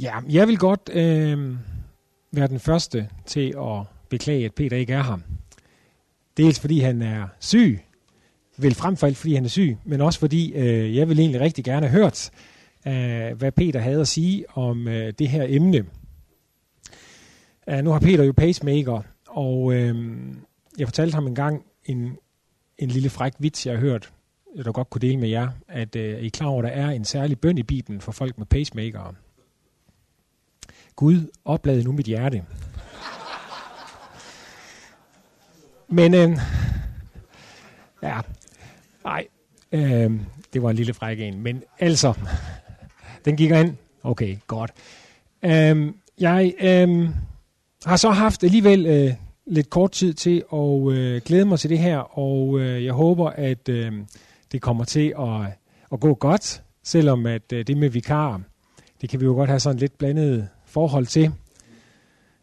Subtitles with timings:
[0.00, 1.56] Ja, jeg vil godt øh,
[2.32, 5.18] være den første til at beklage, at Peter ikke er her.
[6.36, 7.80] Dels fordi han er syg,
[8.56, 11.40] vel frem for alt fordi han er syg, men også fordi øh, jeg vil egentlig
[11.40, 12.30] rigtig gerne have hørt,
[12.86, 15.84] øh, hvad Peter havde at sige om øh, det her emne.
[17.72, 20.18] Uh, nu har Peter jo pacemaker, og øh,
[20.78, 22.16] jeg fortalte ham engang en,
[22.78, 24.12] en lille fræk vits, jeg har hørt,
[24.56, 26.82] jeg der godt kunne dele med jer, at øh, I er klar over, at der
[26.82, 29.14] er en særlig bøn i Bibelen for folk med pacemaker.
[30.98, 32.44] Gud, oplad nu mit hjerte.
[35.88, 36.38] Men, øh,
[38.02, 38.20] ja,
[39.04, 39.26] nej,
[39.72, 40.20] øh,
[40.52, 41.42] det var en lille frække en.
[41.42, 42.14] Men altså,
[43.24, 43.76] den gik ind.
[44.02, 44.70] Okay, godt.
[45.44, 47.08] Øh, jeg øh,
[47.84, 49.14] har så haft alligevel øh,
[49.46, 53.30] lidt kort tid til at øh, glæde mig til det her, og øh, jeg håber,
[53.30, 53.92] at øh,
[54.52, 55.40] det kommer til at,
[55.92, 58.40] at gå godt, selvom at øh, det med vikar,
[59.00, 61.32] det kan vi jo godt have sådan lidt blandet forhold til.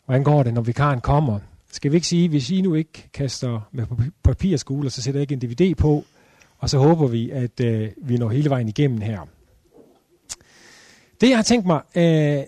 [0.05, 1.39] Hvordan går det, når vikaren kommer?
[1.71, 3.85] Skal vi ikke sige, hvis I nu ikke kaster med
[4.23, 6.03] papirskole, så sætter jeg ikke en DVD på,
[6.57, 9.27] og så håber vi, at øh, vi når hele vejen igennem her.
[11.21, 12.43] Det jeg har tænkt mig, øh,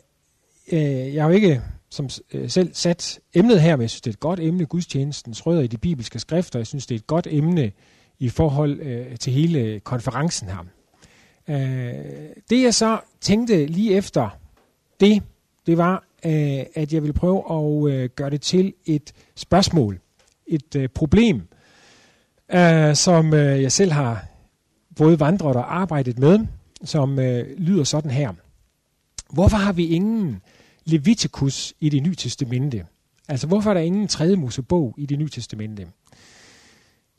[0.72, 4.10] øh, jeg har jo ikke som øh, selv sat emnet her, men jeg synes, det
[4.10, 6.60] er et godt emne, gudstjenestens rødder i de bibelske skrifter.
[6.60, 7.72] Jeg synes, det er et godt emne
[8.20, 10.66] i forhold øh, til hele øh, konferencen her.
[11.50, 12.06] Øh,
[12.50, 14.30] det jeg så tænkte lige efter
[15.00, 15.24] det,
[15.68, 20.00] det var, øh, at jeg ville prøve at øh, gøre det til et spørgsmål,
[20.48, 21.42] et øh, problem,
[22.54, 24.26] øh, som øh, jeg selv har
[24.96, 26.40] både vandret og arbejdet med,
[26.84, 28.34] som øh, lyder sådan her.
[29.34, 30.42] Hvorfor har vi ingen
[30.86, 32.86] Leviticus i det nye testamente?
[33.28, 35.88] Altså, hvorfor er der ingen tredje Mosebog i det nye testamente?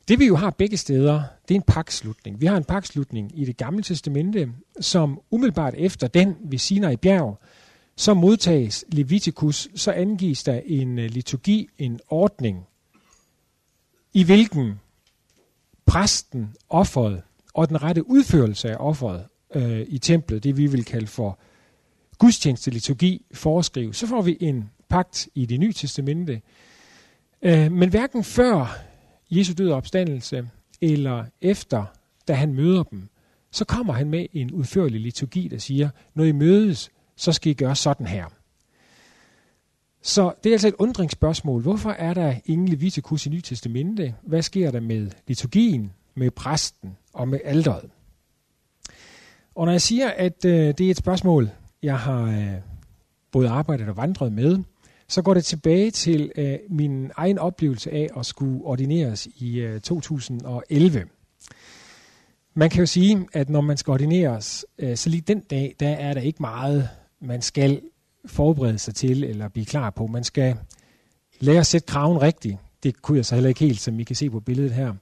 [0.07, 2.41] Det vi jo har begge steder, det er en pakslutning.
[2.41, 7.39] Vi har en pakslutning i det gamle testamente, som umiddelbart efter den ved Sinai bjerg,
[7.99, 12.67] så modtages Leviticus, så angives der en øh, liturgi, en ordning,
[14.13, 14.79] i hvilken
[15.85, 17.21] præsten, offeret
[17.53, 19.25] og den rette udførelse af offeret
[19.55, 21.39] øh, i templet, det vi vil kalde for
[22.17, 23.97] gudstjeneste liturgi, foreskrives.
[23.97, 26.41] Så får vi en pagt i det nye testamente.
[27.41, 28.79] Øh, men hverken før
[29.29, 30.49] Jesu døde opstandelse,
[30.81, 31.85] eller efter,
[32.27, 33.09] da han møder dem,
[33.51, 37.53] så kommer han med en udførlig liturgi, der siger, når I mødes, så skal I
[37.53, 38.25] gøre sådan her.
[40.01, 41.61] Så det er altså et undringsspørgsmål.
[41.61, 44.15] Hvorfor er der ingen Leviticus i Nye Testamente?
[44.21, 47.89] Hvad sker der med liturgien, med præsten og med alderet?
[49.55, 51.49] Og når jeg siger, at øh, det er et spørgsmål,
[51.83, 52.53] jeg har øh,
[53.31, 54.57] både arbejdet og vandret med,
[55.07, 59.81] så går det tilbage til øh, min egen oplevelse af at skulle ordineres i øh,
[59.81, 61.05] 2011.
[62.53, 65.89] Man kan jo sige, at når man skal ordineres, øh, så lige den dag, der
[65.89, 66.89] er der ikke meget,
[67.21, 67.81] man skal
[68.25, 70.07] forberede sig til eller blive klar på.
[70.07, 70.55] Man skal
[71.39, 72.57] lære at sætte kraven rigtigt.
[72.83, 74.93] Det kunne jeg så heller ikke helt, som I kan se på billedet her.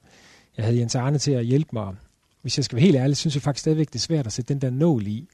[0.56, 1.94] Jeg havde Jens Arne til at hjælpe mig.
[2.42, 4.54] Hvis jeg skal være helt ærlig, synes jeg faktisk stadigvæk, det er svært at sætte
[4.54, 5.28] den der nål i.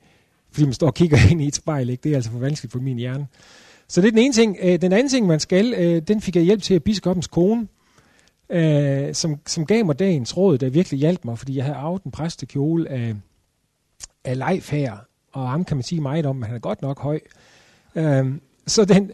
[0.51, 1.91] Fordi man står og kigger ind i et spejl.
[1.91, 2.03] Ikke?
[2.03, 3.27] Det er altså for vanskeligt for min hjerne.
[3.89, 4.57] Så det er den ene ting.
[4.63, 7.69] Øh, den anden ting, man skal, øh, den fik jeg hjælp til af biskoppens kone,
[8.51, 12.03] øh, som, som gav mig dagens råd, der virkelig hjalp mig, fordi jeg havde arvet
[12.03, 13.15] en præstekjole af,
[14.25, 14.97] af Leif her,
[15.35, 17.21] og ham kan man sige meget om, men han er godt nok høj.
[17.95, 19.11] Øhm, så den,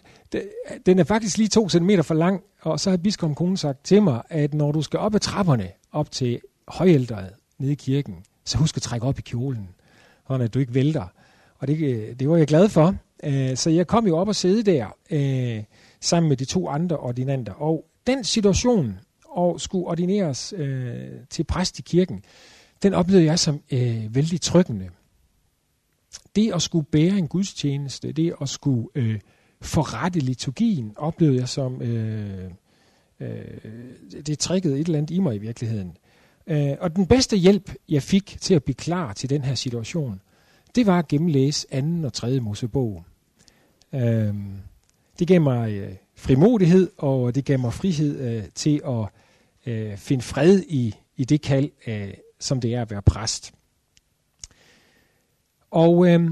[0.86, 4.02] den er faktisk lige to centimeter for lang, og så har biskoppen kone sagt til
[4.02, 8.14] mig, at når du skal op ad trapperne, op til højældret nede i kirken,
[8.44, 9.68] så husk at trække op i kjolen,
[10.28, 11.06] sådan at du ikke vælter.
[11.58, 12.96] Og det, det var jeg glad for.
[13.24, 15.64] Øh, så jeg kom jo op og sidde der øh,
[16.00, 17.52] sammen med de to andre ordinanter.
[17.52, 22.22] Og den situation og skulle ordineres øh, til præst i kirken,
[22.82, 23.60] den oplevede jeg som
[24.10, 24.88] vældig tryggende.
[26.36, 29.20] Det at skulle bære en gudstjeneste, det at skulle øh,
[29.60, 32.50] forrette liturgien, oplevede jeg som, øh,
[33.20, 33.28] øh,
[34.26, 35.96] det trækkede et eller andet i mig i virkeligheden.
[36.46, 40.20] Øh, og den bedste hjælp, jeg fik til at blive klar til den her situation,
[40.74, 43.04] det var at gennemlæse anden og tredje Mosebog.
[43.94, 44.34] Øh,
[45.18, 49.06] det gav mig øh, frimodighed, og det gav mig frihed øh, til at
[49.72, 53.52] øh, finde fred i, i det kald, øh, som det er at være præst.
[55.70, 56.30] Og øh,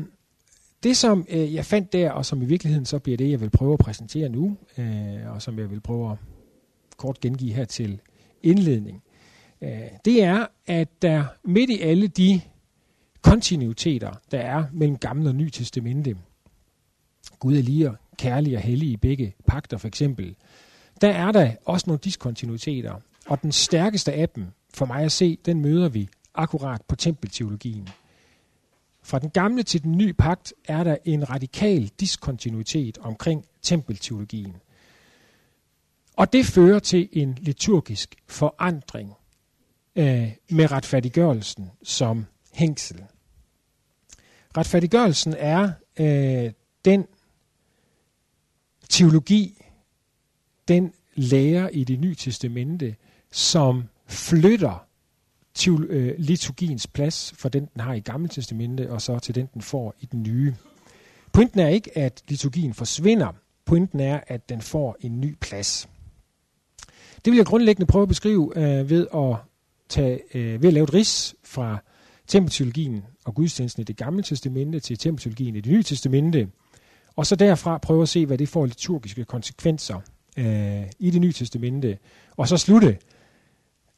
[0.82, 3.50] det, som øh, jeg fandt der, og som i virkeligheden så bliver det, jeg vil
[3.50, 6.18] prøve at præsentere nu, øh, og som jeg vil prøve at
[6.96, 8.00] kort gengive her til
[8.42, 9.02] indledning,
[9.62, 12.40] øh, det er, at der midt i alle de
[13.22, 16.16] kontinuiteter, der er mellem gamle og ny testamente,
[17.38, 20.34] Gud er lige og kærlig og hellig i begge pakter for eksempel,
[21.00, 22.94] der er der også nogle diskontinuiteter.
[23.26, 27.88] Og den stærkeste af dem, for mig at se, den møder vi akkurat på tempelteologien.
[29.08, 34.56] Fra den gamle til den nye pagt er der en radikal diskontinuitet omkring tempelteologien.
[36.16, 39.14] Og det fører til en liturgisk forandring
[39.96, 43.04] øh, med retfærdiggørelsen som hængsel.
[44.56, 46.52] Retfærdiggørelsen er øh,
[46.84, 47.06] den
[48.88, 49.64] teologi,
[50.68, 52.96] den lærer i det nye testamente,
[53.30, 54.87] som flytter
[55.66, 59.62] øh, liturgiens plads fra den, den har i Gamle Testamente, og så til den, den
[59.62, 60.54] får i den nye.
[61.32, 63.32] Pointen er ikke, at liturgien forsvinder.
[63.64, 65.88] Pointen er, at den får en ny plads.
[67.24, 69.36] Det vil jeg grundlæggende prøve at beskrive øh, ved, at
[69.88, 71.78] tage, øh, ved at lave et ris fra
[72.26, 76.48] tempelteologien og gudstjenesten i det gamle testamente til tempelteologien i det nye testamente,
[77.16, 80.00] og så derfra prøve at se, hvad det får liturgiske konsekvenser
[80.36, 81.98] øh, i det nye testamente,
[82.36, 82.98] og så slutte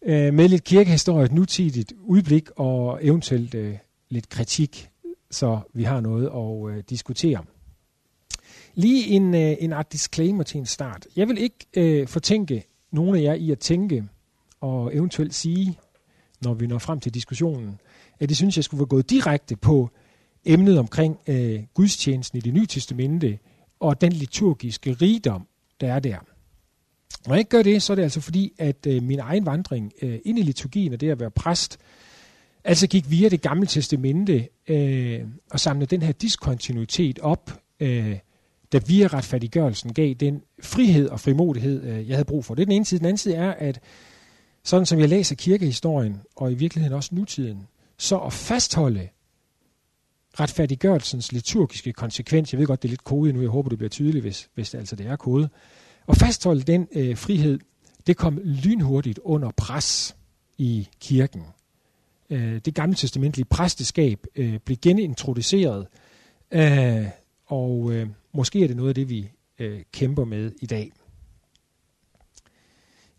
[0.02, 3.76] øh, med lidt kirkehistorie, et nutidigt udblik og eventuelt øh,
[4.08, 4.90] lidt kritik,
[5.30, 7.44] så vi har noget at øh, diskutere.
[8.74, 11.06] Lige en, øh, en art disclaimer til en start.
[11.16, 14.04] Jeg vil ikke øh, fortænke nogen af jer i at tænke
[14.60, 15.78] og eventuelt sige,
[16.42, 17.80] når vi når frem til diskussionen,
[18.20, 19.90] at det synes, jeg skulle være gået direkte på
[20.44, 23.38] emnet omkring øh, gudstjenesten i det nye testamente
[23.80, 25.46] og den liturgiske rigdom,
[25.80, 26.18] der er der.
[27.26, 29.92] Når jeg ikke gør det, så er det altså fordi, at øh, min egen vandring
[30.02, 31.78] øh, ind i liturgien og det at være præst,
[32.64, 35.20] altså gik via det gamle testamente øh,
[35.50, 38.18] og samlede den her diskontinuitet op, øh,
[38.72, 42.54] der via retfærdiggørelsen gav den frihed og frimodighed, øh, jeg havde brug for.
[42.54, 42.98] Det er den ene side.
[42.98, 43.80] Den anden side er, at
[44.64, 47.66] sådan som jeg læser kirkehistorien, og i virkeligheden også nutiden,
[47.98, 49.08] så at fastholde
[50.40, 53.90] retfærdiggørelsens liturgiske konsekvens, jeg ved godt, det er lidt kode nu, jeg håber, det bliver
[53.90, 55.48] tydeligt, hvis, hvis det altså det er kode,
[56.10, 57.58] og fastholde den øh, frihed,
[58.06, 60.16] det kom lynhurtigt under pres
[60.58, 61.42] i kirken.
[62.30, 65.86] Øh, det gamle testamentlige præsteskab øh, blev genintroduceret,
[66.50, 67.06] øh,
[67.46, 70.92] og øh, måske er det noget af det, vi øh, kæmper med i dag.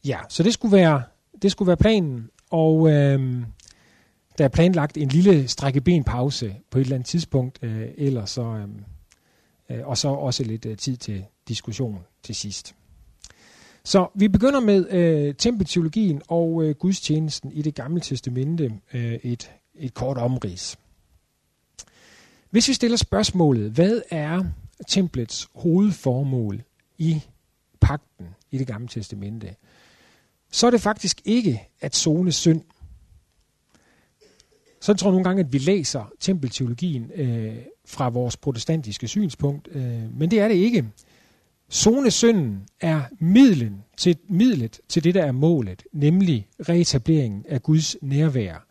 [0.06, 1.04] Ja, så det skulle være,
[1.42, 3.42] det skulle være planen, og øh,
[4.38, 8.68] der er planlagt en lille strækkebenpause på et eller andet tidspunkt, øh, eller så, øh,
[9.78, 12.76] øh, og så også lidt øh, tid til diskussion til sidst.
[13.84, 19.52] Så vi begynder med øh, tempelteologien og øh, gudstjenesten i det gamle testamente, øh, et,
[19.76, 20.80] et kort omrids.
[22.50, 24.44] Hvis vi stiller spørgsmålet, hvad er
[24.88, 26.64] templets hovedformål
[26.98, 27.22] i
[27.82, 29.56] pakten i det gamle testamente,
[30.52, 32.62] så er det faktisk ikke at zone synd.
[34.82, 40.18] Så tror jeg nogle gange, at vi læser tempelteologien øh, fra vores protestantiske synspunkt, øh,
[40.18, 40.86] men det er det ikke.
[41.72, 48.66] Zonesynden er midlen til, midlet til det, der er målet, nemlig reetableringen af Guds nærvær.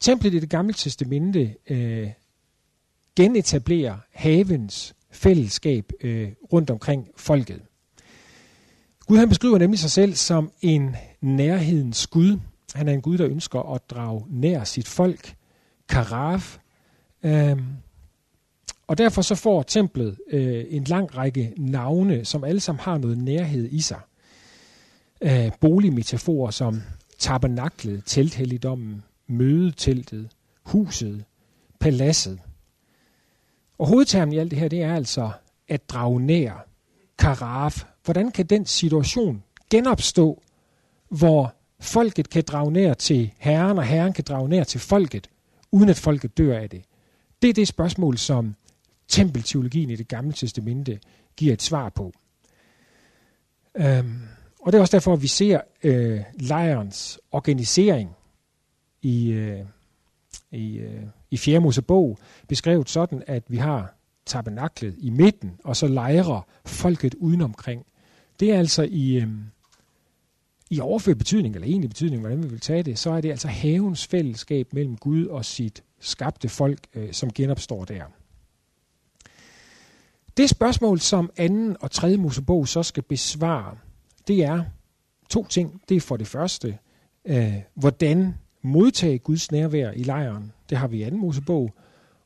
[0.00, 2.08] Templet i det gamle testamente øh,
[3.16, 7.60] genetablerer havens fællesskab øh, rundt omkring folket.
[9.06, 12.38] Gud han beskriver nemlig sig selv som en nærhedens Gud.
[12.74, 15.34] Han er en Gud, der ønsker at drage nær sit folk.
[15.88, 16.58] Karaf.
[17.22, 17.56] Øh,
[18.86, 23.18] og derfor så får templet øh, en lang række navne, som alle sammen har noget
[23.18, 24.00] nærhed i sig.
[25.20, 26.82] Øh, boligmetaforer som
[27.18, 30.28] tabernaklet, telthelligdommen, mødeteltet,
[30.62, 31.24] huset,
[31.80, 32.38] paladset.
[33.78, 35.30] Og hovedtermen i alt det her, det er altså
[35.68, 36.66] at drage nær,
[37.18, 37.84] karaf.
[38.04, 40.42] Hvordan kan den situation genopstå,
[41.08, 45.30] hvor folket kan drage nær til Herren, og Herren kan drage nær til folket,
[45.72, 46.82] uden at folket dør af det?
[47.42, 48.54] Det er det spørgsmål, som
[49.08, 51.00] tempelteologien i det gamle testamente
[51.36, 52.12] giver et svar på.
[53.74, 54.20] Øhm,
[54.60, 58.10] og det er også derfor, at vi ser øh, lejrens organisering
[59.02, 59.60] i, øh,
[60.52, 61.60] i, øh, i 4.
[61.60, 62.18] Mosebog
[62.48, 63.94] beskrevet sådan, at vi har
[64.26, 67.86] tabernaklet i midten, og så lejrer folket udenomkring.
[68.40, 69.28] Det er altså i, øh,
[70.70, 73.48] i overført betydning, eller egentlig betydning, hvordan vi vil tage det, så er det altså
[73.48, 78.04] havens fællesskab mellem Gud og sit skabte folk, øh, som genopstår der.
[80.36, 83.76] Det spørgsmål, som anden og tredje Mosebog så skal besvare,
[84.28, 84.64] det er
[85.28, 85.82] to ting.
[85.88, 86.78] Det er for det første,
[87.24, 90.52] øh, hvordan modtage Guds nærvær i lejren.
[90.70, 91.74] Det har vi i anden Mosebog.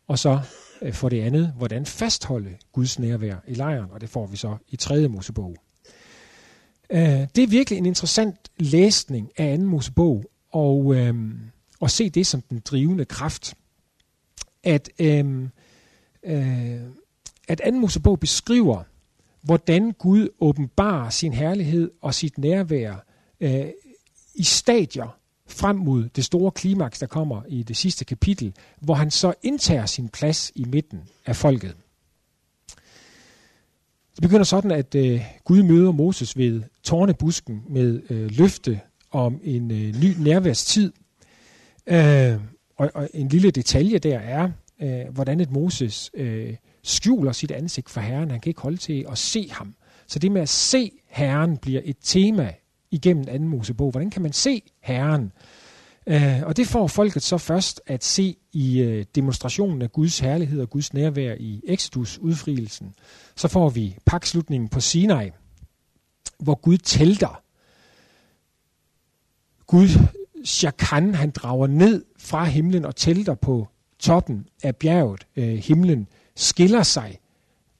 [0.07, 0.41] Og så
[0.83, 3.91] øh, for det andet, hvordan fastholde Guds nærvær i lejren.
[3.91, 5.57] Og det får vi så i tredje Mosebog.
[6.91, 7.01] Øh,
[7.37, 10.25] det er virkelig en interessant læsning af anden Mosebog.
[10.53, 11.15] Og, øh,
[11.81, 13.55] og se det som den drivende kraft.
[14.65, 15.49] At øh,
[16.23, 16.81] øh,
[17.49, 17.71] at 2.
[17.71, 18.83] Mosebog beskriver,
[19.43, 23.05] hvordan Gud åbenbarer sin herlighed og sit nærvær
[23.41, 23.67] øh,
[24.35, 29.11] i stadier frem mod det store klimaks, der kommer i det sidste kapitel, hvor han
[29.11, 31.77] så indtager sin plads i midten af folket.
[34.15, 39.71] Det begynder sådan, at øh, Gud møder Moses ved tårnebusken med øh, løfte om en
[39.71, 40.93] øh, ny nærværstid.
[41.87, 42.41] Øh,
[42.77, 44.51] og, og en lille detalje der er,
[44.83, 46.55] øh, hvordan et Moses øh,
[46.87, 48.31] skjuler sit ansigt for Herren.
[48.31, 49.75] Han kan ikke holde til at se ham.
[50.07, 52.55] Så det med at se Herren bliver et tema
[52.91, 53.91] igennem anden Mosebog.
[53.91, 55.33] Hvordan kan man se Herren?
[56.11, 60.61] Uh, og det får folket så først at se i uh, demonstrationen af Guds herlighed
[60.61, 62.95] og Guds nærvær i Exodus udfrielsen.
[63.37, 65.31] Så får vi pakslutningen på Sinai,
[66.39, 67.43] hvor Gud telter.
[69.67, 69.89] Gud,
[70.45, 75.27] Shakan, han drager ned fra himlen og telter på toppen af bjerget.
[75.37, 77.19] Øh, himlen skiller sig.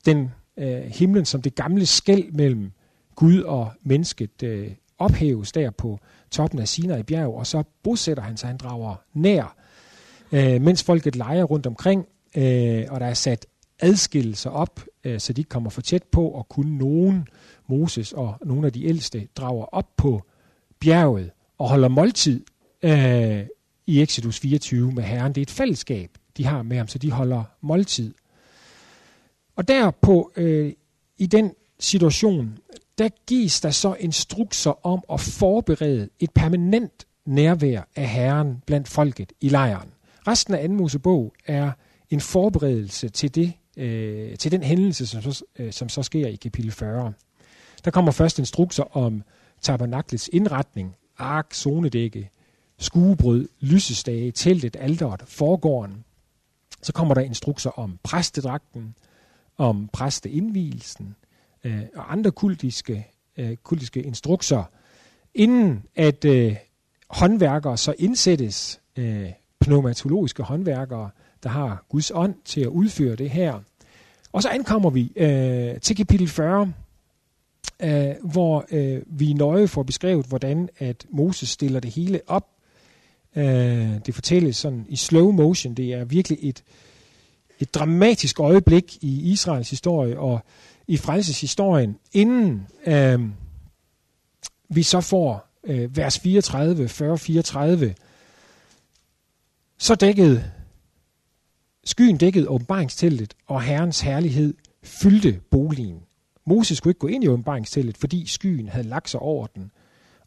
[0.07, 2.73] Den øh, himlen som det gamle skæld mellem
[3.15, 5.99] Gud og mennesket øh, ophæves der på
[6.31, 9.57] toppen af Sinai bjerg, og så bosætter han sig, han drager nær,
[10.33, 13.47] øh, mens folket leger rundt omkring, øh, og der er sat
[13.81, 17.29] adskillelser op, øh, så de ikke kommer for tæt på, og kun nogen,
[17.69, 20.23] Moses og nogle af de ældste, drager op på
[20.81, 22.45] bjerget og holder måltid
[22.83, 23.47] øh,
[23.87, 25.33] i Exodus 24 med Herren.
[25.33, 28.15] Det er et fællesskab, de har med ham, så de holder måltid.
[29.57, 30.73] Og der på, øh,
[31.19, 32.59] i den situation,
[32.99, 39.33] der gives der så instrukser om at forberede et permanent nærvær af Herren blandt folket
[39.41, 39.89] i lejren.
[40.27, 41.71] Resten af anden Mosebog er
[42.11, 46.37] en forberedelse til, det, øh, til den hændelse, som så, øh, som så sker i
[46.37, 47.13] kapitel 40.
[47.85, 49.23] Der kommer først instrukser om
[49.61, 52.31] tabernaklets indretning, ark, zonedække,
[52.79, 56.05] skuebrød, lysestage, teltet, alderet, forgården.
[56.83, 58.95] Så kommer der instrukser om præstedragten,
[59.59, 61.17] om præsteindvielsen,
[61.65, 64.65] øh, og andre kultiske, øh, kultiske instrukser,
[65.35, 66.57] inden at øh,
[67.09, 71.11] håndværkere så indsættes, øh, pneumatologiske håndværkere,
[71.43, 73.61] der har Guds ånd til at udføre det her.
[74.33, 76.73] Og så ankommer vi øh, til kapitel 40,
[77.83, 82.47] øh, hvor øh, vi nøje får beskrevet, hvordan at Moses stiller det hele op.
[83.37, 83.45] Øh,
[84.07, 85.75] det fortælles sådan i slow motion.
[85.75, 86.63] Det er virkelig et,
[87.61, 90.41] et dramatisk øjeblik i Israels historie, og
[90.87, 93.21] i frelseshistorien, inden øh,
[94.69, 97.95] vi så får øh, vers 34, 40-34,
[99.79, 100.51] så dækkede
[101.85, 106.01] skyen dækkede åbenbaringsteltet, og Herrens herlighed fyldte boligen.
[106.47, 109.71] Moses kunne ikke gå ind i åbenbaringsteltet, fordi skyen havde lagt sig over den,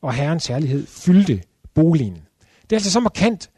[0.01, 1.43] og Herrens herlighed fyldte
[1.73, 2.21] boligen.
[2.61, 3.49] Det er altså så markant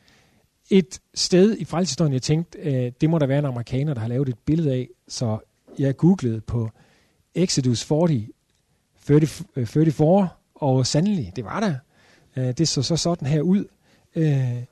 [0.72, 4.08] et sted i frelseshistorien, jeg tænkte, øh, det må der være en amerikaner, der har
[4.08, 5.40] lavet et billede af, så
[5.80, 6.70] jeg googlede på
[7.36, 8.20] Exodus 40,
[9.06, 9.28] 30,
[9.66, 11.76] 34, og sandelig, det var der.
[12.36, 13.66] Øh, det så så sådan her ud.
[14.16, 14.64] Øh,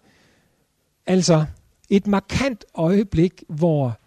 [1.06, 1.46] altså,
[1.90, 4.00] et markant øjeblik, hvor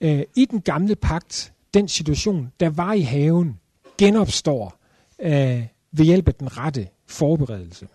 [0.00, 3.60] øh, i den gamle pagt, den situation, der var i haven,
[3.98, 4.78] genopstår
[5.18, 7.88] øh, ved hjælp af den rette forberedelse.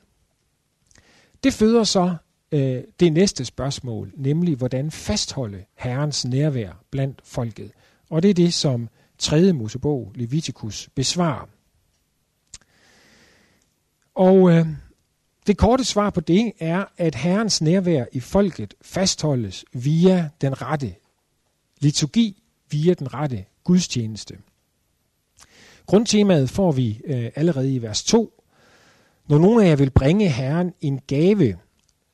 [1.44, 2.16] Det føder så
[2.52, 7.72] øh, det næste spørgsmål, nemlig hvordan fastholde Herrens nærvær blandt folket.
[8.10, 9.54] Og det er det, som 3.
[9.54, 11.50] Mosebog, Leviticus, besvarer.
[14.16, 14.68] Og øh,
[15.48, 20.96] det korte svar på det er, at Herrens nærvær i folket fastholdes via den rette
[21.80, 24.38] liturgi, via den rette gudstjeneste.
[25.86, 28.44] Grundtemaet får vi øh, allerede i vers 2.
[29.28, 31.58] Når nogen af jer vil bringe Herren en gave,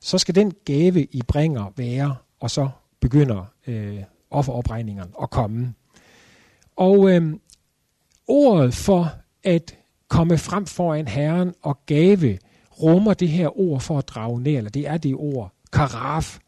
[0.02, 3.98] så skal den gave, I bringer, være, og så begynder øh,
[4.32, 5.74] offeropregningerne at komme.
[6.76, 7.34] Og øh,
[8.28, 9.12] ordet for
[9.44, 9.76] at
[10.08, 12.38] komme frem foran Herren og gave
[12.82, 16.40] rummer det her ord for at drage nær, eller det er det ord, karaf.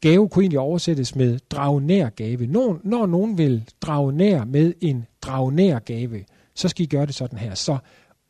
[0.00, 2.46] Gave kunne egentlig oversættes med drage nær gave.
[2.46, 6.24] Når, når nogen vil drage nær med en drage nær gave,
[6.54, 7.54] så skal I gøre det sådan her.
[7.54, 7.78] Så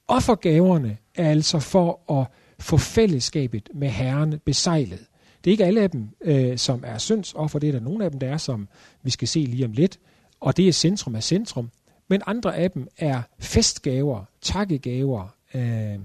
[0.09, 2.27] offergaverne er altså for at
[2.61, 5.07] få fællesskabet med Herren besejlet.
[5.45, 7.59] Det er ikke alle af dem, øh, som er syndsoffer.
[7.59, 8.69] Det er der nogle af dem, der er, som
[9.03, 9.99] vi skal se lige om lidt
[10.41, 11.71] og det er centrum af centrum.
[12.09, 15.99] Men andre af dem er festgaver, takkegaver, øh,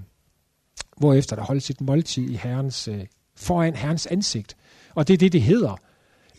[0.96, 3.06] hvorefter der holdes et måltid i herrens, øh,
[3.36, 4.56] foran herrens ansigt.
[4.94, 5.76] Og det er det, det hedder.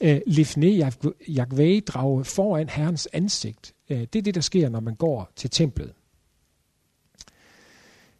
[0.02, 0.92] Øh, Lifne
[1.28, 3.74] Jagve drage foran herrens ansigt.
[3.90, 5.94] Øh, det er det, der sker, når man går til templet.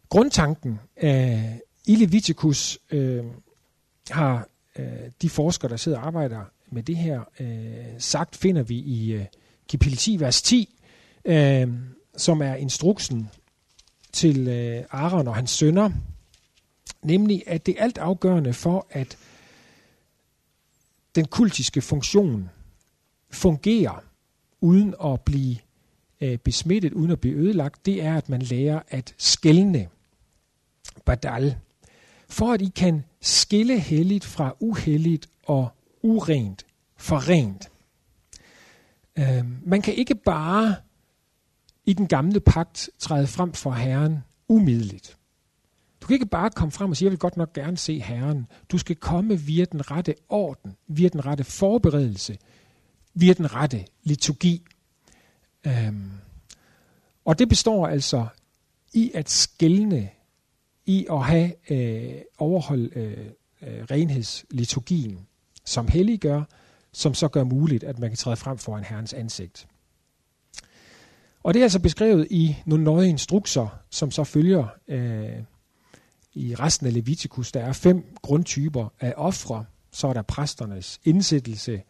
[0.08, 1.44] Grundtanken øh,
[1.86, 3.24] i Leviticus øh,
[4.10, 4.86] har øh,
[5.22, 9.24] de forskere, der sidder og arbejder med det her, øh, sagt, finder vi i øh,
[9.68, 10.78] kapitel 10, vers 10,
[11.24, 11.68] øh,
[12.16, 13.30] som er instruksen
[14.12, 15.90] til øh, Aaron og hans sønner,
[17.06, 19.18] Nemlig, at det er alt afgørende for, at
[21.14, 22.50] den kultiske funktion
[23.30, 24.04] fungerer
[24.60, 25.56] uden at blive
[26.20, 29.88] øh, besmittet, uden at blive ødelagt, det er, at man lærer at skælne
[31.04, 31.56] badal.
[32.28, 35.68] For at I kan skille helligt fra uhelligt og
[36.02, 36.66] urent
[36.96, 37.70] for rent.
[39.18, 40.76] Øh, man kan ikke bare
[41.86, 44.18] i den gamle pagt træde frem for Herren
[44.48, 45.16] umiddeligt.
[46.00, 48.46] Du kan ikke bare komme frem og sige, jeg vil godt nok gerne se Herren.
[48.72, 52.38] Du skal komme via den rette orden, via den rette forberedelse,
[53.14, 54.62] via den rette liturgi.
[55.66, 56.10] Øhm,
[57.24, 58.26] og det består altså
[58.92, 60.10] i at skælne,
[60.86, 63.26] i at have øh, overholdt øh,
[63.62, 65.26] øh, renhedsliturgien,
[65.64, 66.42] som hellig gør,
[66.92, 69.66] som så gør muligt, at man kan træde frem for en herrens ansigt.
[71.42, 75.42] Og det er altså beskrevet i nogle nøje instrukser, som så følger øh,
[76.34, 77.52] i resten af Leviticus.
[77.52, 79.64] Der er fem grundtyper af ofre.
[79.92, 81.82] Så er der præsternes indsættelse,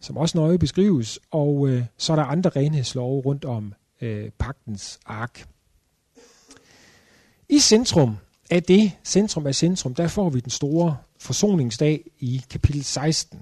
[0.00, 5.00] som også nøje beskrives, og øh, så er der andre renhedslove rundt om øh, pagtens
[5.06, 5.46] ark.
[7.48, 8.16] I centrum
[8.52, 13.40] af det, centrum af centrum, der får vi den store forsoningsdag i kapitel 16.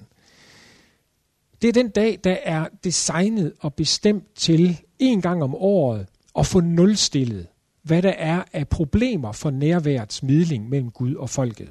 [1.63, 6.07] Det er den dag, der er designet og bestemt til en gang om året
[6.39, 7.47] at få nulstillet,
[7.83, 11.71] hvad der er af problemer for nærværets midling mellem Gud og folket.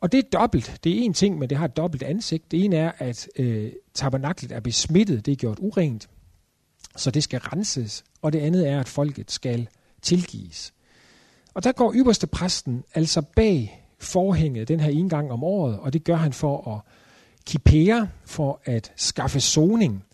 [0.00, 0.80] Og det er dobbelt.
[0.84, 2.50] Det er en ting, men det har et dobbelt ansigt.
[2.50, 6.08] Det ene er, at øh, tabernaklet er besmittet, det er gjort urent,
[6.96, 8.04] så det skal renses.
[8.22, 9.68] Og det andet er, at folket skal
[10.02, 10.74] tilgives.
[11.54, 15.92] Og der går ypperste præsten altså bag forhænget den her en gang om året, og
[15.92, 16.80] det gør han for at
[17.46, 20.04] kipere, for at skaffe soning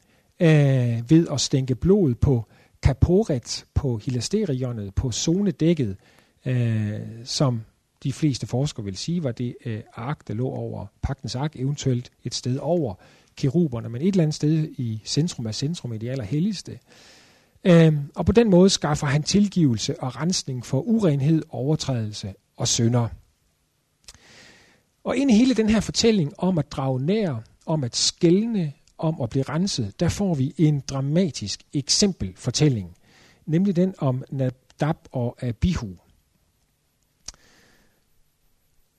[0.41, 2.45] øh, ved at stænke blod på
[2.83, 5.97] kaporet, på hilasterionet, på zonedækket,
[6.47, 7.61] øh, som
[8.03, 12.11] de fleste forskere vil sige, var det øh, ark, der lå over pagtens ark, eventuelt
[12.25, 12.95] et sted over
[13.37, 16.79] keruberne, men et eller andet sted i centrum af centrum, i det allerhelligste.
[17.64, 23.08] Øh, og på den måde skaffer han tilgivelse og rensning for urenhed, overtrædelse og synder.
[25.04, 29.21] Og ind i hele den her fortælling om at drage nær, om at skælne, om
[29.21, 32.97] at blive renset, der får vi en dramatisk eksempelfortælling,
[33.47, 35.97] nemlig den om Nadab og Abihu.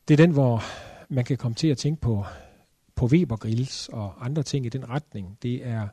[0.07, 0.63] Det er den, hvor
[1.09, 2.25] man kan komme til at tænke på,
[2.95, 5.37] på Weber-grills og andre ting i den retning.
[5.41, 5.87] Det er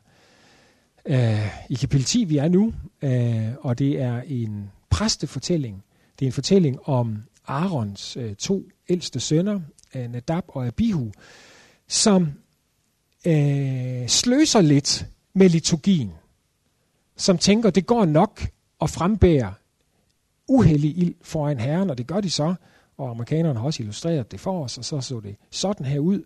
[1.09, 5.83] øh, i kapitel 10, vi er nu, øh, og det er en præstefortælling.
[6.19, 9.59] Det er en fortælling om Aarons øh, to ældste sønner,
[9.95, 11.11] øh, Nadab og Abihu,
[11.87, 12.27] som
[13.27, 16.11] øh, sløser lidt med liturgien,
[17.17, 18.41] som tænker, det går nok
[18.81, 19.53] at frembære
[20.47, 22.55] uheldig ild foran Herren, og det gør de så,
[22.97, 26.23] og amerikanerne har også illustreret det for os, og så så det sådan her ud,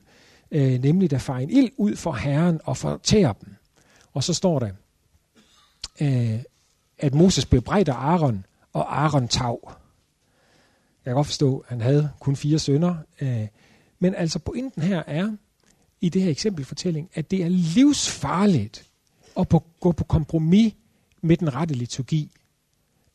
[0.51, 3.55] øh, nemlig der farer en ild ud for Herren og fortærer dem.
[4.13, 4.71] Og så står der,
[6.01, 6.39] øh,
[6.97, 9.59] at Moses bebrejder Aaron, og Aaron tav.
[11.05, 12.95] Jeg kan godt forstå, at han havde kun fire sønner.
[13.21, 13.47] Øh,
[13.99, 15.35] men altså pointen her er,
[16.01, 18.89] i det her eksempelfortælling, at det er livsfarligt
[19.39, 20.73] at på, gå på kompromis
[21.21, 22.31] med den rette liturgi.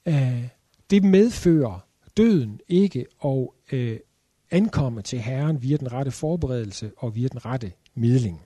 [0.07, 0.49] Øh,
[0.91, 3.99] det medfører døden ikke at øh,
[4.51, 8.41] ankomme til Herren via den rette forberedelse og via den rette midling.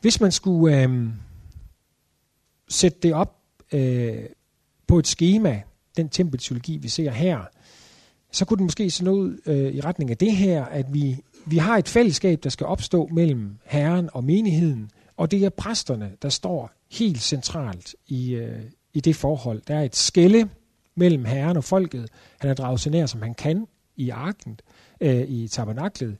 [0.00, 1.08] Hvis man skulle øh,
[2.68, 3.36] sætte det op
[3.72, 4.24] øh,
[4.86, 5.62] på et schema,
[5.96, 7.40] den tempelteologi, vi ser her,
[8.32, 11.56] så kunne det måske se noget øh, i retning af det her, at vi, vi
[11.56, 16.28] har et fællesskab, der skal opstå mellem Herren og menigheden, og det er præsterne, der
[16.28, 19.62] står helt centralt i, øh, i det forhold.
[19.68, 20.48] Der er et skælde
[20.94, 22.10] mellem Herren og folket.
[22.38, 24.60] Han er draget så nær, som han kan i arken,
[25.00, 26.16] øh, i tabernaklet.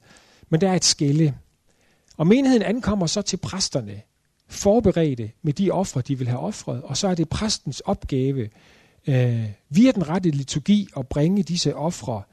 [0.49, 1.33] Men der er et skælde.
[2.19, 4.01] Og menigheden ankommer så til præsterne,
[4.47, 8.49] forberedte med de ofre, de vil have ofret, og så er det præstens opgave
[9.07, 12.23] øh, via den rette liturgi at bringe disse ofre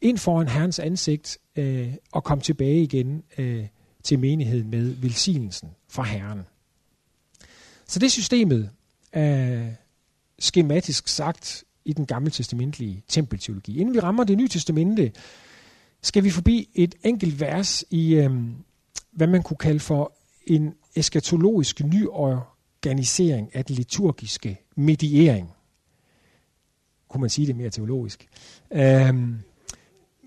[0.00, 3.66] ind foran Herrens ansigt øh, og komme tilbage igen øh,
[4.02, 6.42] til menigheden med velsignelsen fra Herren.
[7.86, 8.70] Så det systemet
[9.12, 9.70] er
[10.38, 13.78] skematisk sagt i den gamle testamentlige tempelteologi.
[13.80, 15.12] Inden vi rammer det nye testamente,
[16.02, 18.30] skal vi forbi et enkelt vers i, øh,
[19.16, 20.12] hvad man kunne kalde for
[20.46, 25.56] en eskatologisk nyorganisering af den liturgiske mediering
[27.08, 28.28] kunne man sige det mere teologisk.
[28.72, 29.38] Øhm,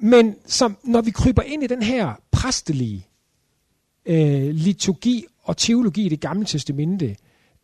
[0.02, 3.08] men som, når vi kryber ind i den her præstelige
[4.06, 7.16] øh, liturgi og teologi i det gamle testamente,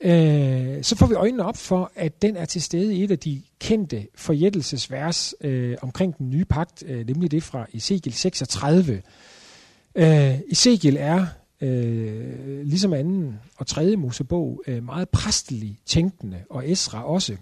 [0.02, 3.20] øh, så får vi øjnene op for, at den er til stede i et af
[3.20, 9.02] de kendte forjættelsesvers øh, omkring den nye pagt, øh, nemlig det fra Ezekiel 36.
[9.96, 11.26] Øh, Ezekiel er,
[11.62, 17.38] øh, ligesom anden og tredje Mosebog, øh, meget præstelig tænkende, og Esra også.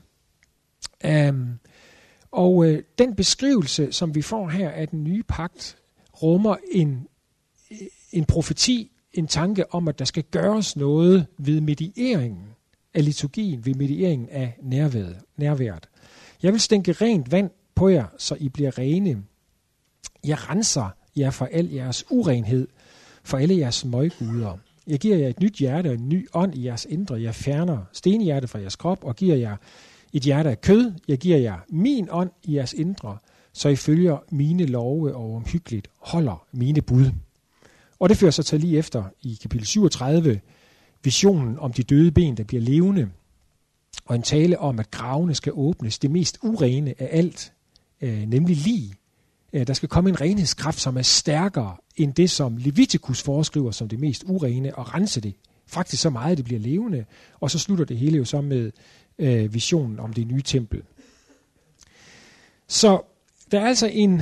[1.06, 1.34] Øh,
[2.32, 5.78] og øh, den beskrivelse, som vi får her af den nye pagt,
[6.24, 7.08] rummer en,
[8.12, 12.46] en profeti, en tanke om, at der skal gøres noget ved medieringen
[12.94, 15.18] af liturgien, ved medieringen af nærværet.
[15.38, 15.90] nærværet.
[16.44, 19.24] Jeg vil stænke rent vand på jer, så I bliver rene.
[20.24, 22.68] Jeg renser jer for al jeres urenhed,
[23.24, 24.58] for alle jeres møgguder.
[24.88, 27.22] Jeg giver jer et nyt hjerte og en ny ånd i jeres indre.
[27.22, 29.56] Jeg fjerner stenhjerte fra jeres krop og giver jer
[30.14, 30.94] et hjerte af kød.
[31.08, 33.18] Jeg giver jer min ånd i jeres indre,
[33.54, 37.12] så I følger mine love og omhyggeligt holder mine bud.
[38.00, 40.40] Og det fører sig til lige efter i kapitel 37,
[41.04, 43.10] visionen om de døde ben, der bliver levende,
[44.06, 47.54] og en tale om, at gravene skal åbnes, det mest urene af alt,
[48.02, 48.94] øh, nemlig lige.
[49.54, 53.90] Øh, der skal komme en renhedskraft, som er stærkere end det, som Leviticus foreskriver som
[53.90, 55.36] det mest urene, og rense det
[55.68, 57.06] faktisk så meget, at det bliver levende.
[57.40, 58.72] Og så slutter det hele jo så med
[59.20, 60.82] øh, visionen om det nye tempel.
[62.68, 63.02] Så
[63.52, 64.22] der er altså en,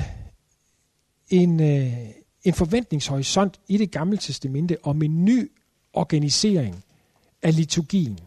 [1.29, 1.93] en, øh,
[2.43, 5.51] en forventningshorisont i det gamle testamente om en ny
[5.93, 6.83] organisering
[7.41, 8.19] af liturgien.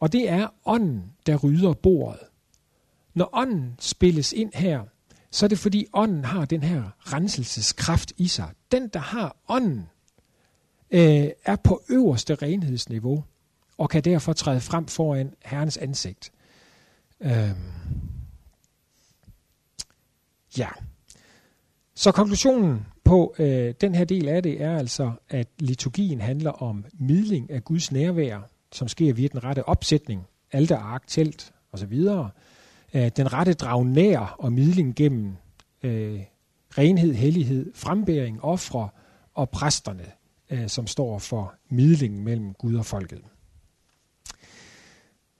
[0.00, 2.20] Og det er ånden, der rydder bordet.
[3.14, 4.82] Når ånden spilles ind her,
[5.30, 8.50] så er det fordi ånden har den her renselseskraft i sig.
[8.72, 9.88] Den, der har ånden,
[10.90, 13.24] øh, er på øverste renhedsniveau
[13.78, 16.32] og kan derfor træde frem foran Herrens ansigt.
[17.20, 17.50] Øh,
[20.58, 20.68] ja.
[21.94, 26.84] Så konklusionen på øh, den her del af det er altså, at liturgien handler om
[26.92, 28.40] midling af Guds nærvær,
[28.72, 32.04] som sker via den rette opsætning, alter, ark, telt osv.,
[32.94, 35.32] øh, den rette drag nær og midling gennem
[35.82, 36.20] øh,
[36.78, 38.88] renhed, hellighed, frembæring, ofre
[39.34, 40.06] og præsterne,
[40.50, 43.20] øh, som står for midlingen mellem Gud og folket.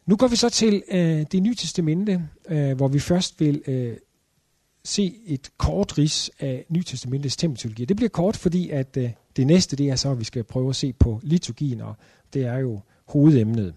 [0.06, 3.96] Nu går vi så til øh, det nye testamente, øh, hvor vi først vil øh,
[4.84, 7.84] se et kort ris af Nytestamentets tempelteologi.
[7.84, 10.68] Det bliver kort, fordi at øh, det næste det er så, at vi skal prøve
[10.68, 11.94] at se på liturgien, og
[12.32, 13.74] det er jo hovedemnet.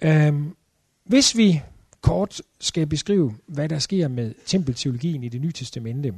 [0.00, 0.56] Øhm,
[1.04, 1.62] hvis vi
[2.06, 6.14] kort skal beskrive, hvad der sker med tempelteologien i det nye testamente,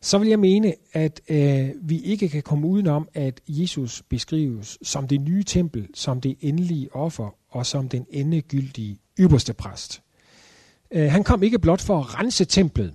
[0.00, 5.08] så vil jeg mene, at øh, vi ikke kan komme udenom, at Jesus beskrives som
[5.08, 10.02] det nye tempel, som det endelige offer og som den endegyldige ypperste præst.
[10.90, 12.94] Øh, han kom ikke blot for at rense templet.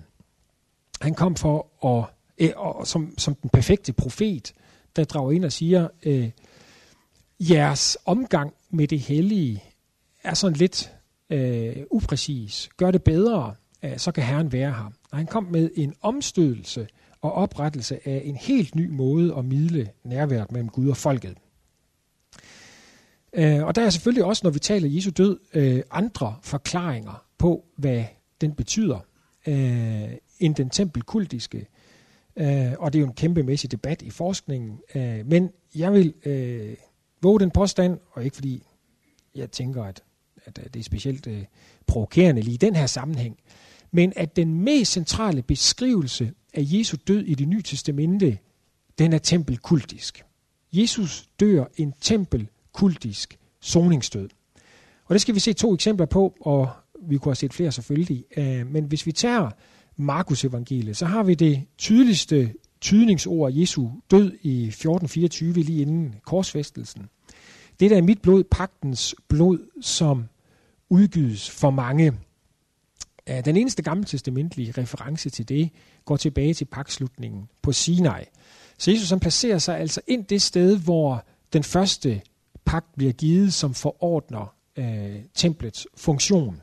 [1.00, 2.04] Han kom for at,
[2.38, 4.52] øh, og, som, som den perfekte profet,
[4.96, 6.30] der drager ind og siger, øh,
[7.40, 9.62] jeres omgang med det hellige
[10.22, 10.95] er sådan lidt
[11.30, 12.68] øh, upræcis.
[12.76, 14.92] Gør det bedre, øh, så kan Herren være her.
[15.10, 16.86] Og han kom med en omstødelse
[17.20, 21.36] og oprettelse af en helt ny måde at midle nærværet mellem Gud og folket.
[23.32, 27.64] Øh, og der er selvfølgelig også, når vi taler Jesu død, øh, andre forklaringer på,
[27.76, 28.04] hvad
[28.40, 28.98] den betyder,
[29.46, 30.08] øh,
[30.38, 31.66] end den tempelkultiske.
[32.36, 34.80] Øh, og det er jo en kæmpemæssig debat i forskningen.
[34.94, 36.76] Øh, men jeg vil øh,
[37.22, 38.62] våge den påstand, og ikke fordi
[39.34, 40.02] jeg tænker, at,
[40.46, 41.44] at det er specielt øh,
[41.86, 43.36] provokerende lige i den her sammenhæng,
[43.90, 48.38] men at den mest centrale beskrivelse af Jesu død i det nye testamente,
[48.98, 50.24] den er tempelkultisk.
[50.72, 54.28] Jesus dør en tempelkultisk soningsdød.
[55.04, 56.68] Og det skal vi se to eksempler på, og
[57.02, 58.24] vi kunne have set flere selvfølgelig.
[58.36, 59.50] Øh, men hvis vi tager
[59.96, 67.08] Markus evangeliet, så har vi det tydeligste tydningsord Jesu død i 1424 lige inden korsfæstelsen.
[67.80, 70.24] Det der er mit blod, pagtens blod, som
[70.90, 72.12] udgives for mange.
[73.28, 75.70] Øh, den eneste gammeltestamentlige reference til det
[76.04, 78.24] går tilbage til pagtslutningen på Sinai.
[78.78, 82.22] Så Jesus han placerer sig altså ind det sted, hvor den første
[82.64, 86.62] pagt bliver givet, som forordner øh, templets funktion.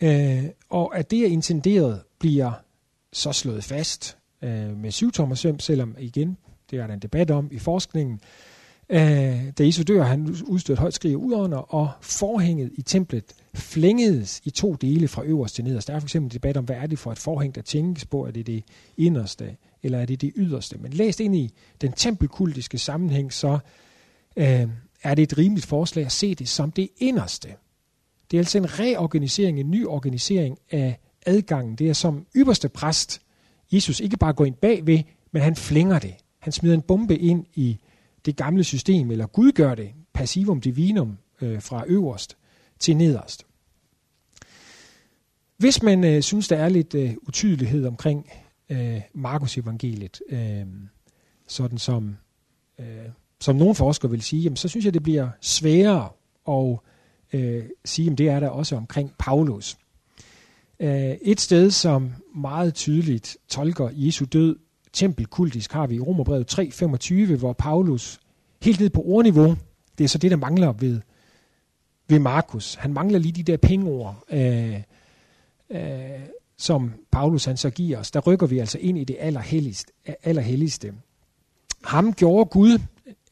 [0.00, 2.52] Øh, og at det er intenderet bliver
[3.12, 6.36] så slået fast øh, med syvtommersøm, selvom igen,
[6.70, 8.20] det er der en debat om i forskningen,
[8.90, 13.24] øh, da Jesus dør, han udstødte et højt skrig af og forhænget i templet
[13.54, 15.88] flængedes i to dele fra øverst til nederst.
[15.88, 18.04] Der er for eksempel en debat om, hvad er det for et forhæng, der tænkes
[18.04, 18.64] på, er det det
[18.96, 20.78] inderste, eller er det det yderste.
[20.78, 23.58] Men læst ind i den tempelkultiske sammenhæng, så
[24.36, 24.68] øh,
[25.02, 27.48] er det et rimeligt forslag at se det som det inderste.
[28.30, 31.76] Det er altså en reorganisering, en ny organisering af adgangen.
[31.76, 33.20] Det er som ypperste præst,
[33.72, 36.14] Jesus ikke bare går ind bagved, men han flænger det.
[36.38, 37.78] Han smider en bombe ind i
[38.26, 39.90] det gamle system, eller Gud gør det.
[40.12, 42.36] passivum divinum øh, fra øverst
[42.78, 43.46] til nederst.
[45.56, 48.30] Hvis man øh, synes, der er lidt øh, utydelighed omkring
[48.68, 50.66] øh, Markus evangeliet, øh,
[51.46, 52.16] sådan som,
[52.80, 52.86] øh,
[53.40, 56.08] som nogle forskere vil sige, jamen, så synes jeg, det bliver sværere
[56.48, 56.78] at
[57.32, 59.78] øh, sige, at det er der også omkring Paulus.
[60.80, 64.56] Øh, et sted, som meget tydeligt tolker Jesu død
[64.98, 68.20] tempelkultisk, har vi i Romerbrevet 3.25, hvor Paulus
[68.62, 69.56] helt ned på ordniveau,
[69.98, 71.00] det er så det, der mangler ved,
[72.08, 72.74] ved Markus.
[72.74, 74.80] Han mangler lige de der pengeord, øh,
[75.70, 75.80] øh,
[76.56, 78.10] som Paulus han så giver os.
[78.10, 79.92] Der rykker vi altså ind i det allerhelligste.
[80.22, 80.92] allerhelligste.
[81.84, 82.78] Ham gjorde Gud,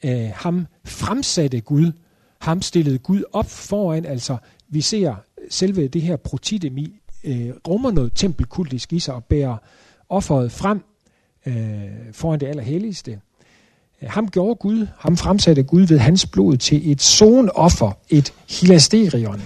[0.04, 1.92] øh, ham fremsatte Gud,
[2.40, 4.36] ham stillede Gud op foran, altså
[4.68, 5.14] vi ser
[5.50, 9.56] selve det her protidemi øh, rummer noget tempelkultisk i sig og bærer
[10.08, 10.84] offeret frem
[11.46, 11.54] øh,
[12.12, 13.20] foran det allerhelligste.
[14.02, 19.42] Øh, ham gjorde Gud, ham fremsatte Gud ved hans blod til et sonoffer, et hilasterion,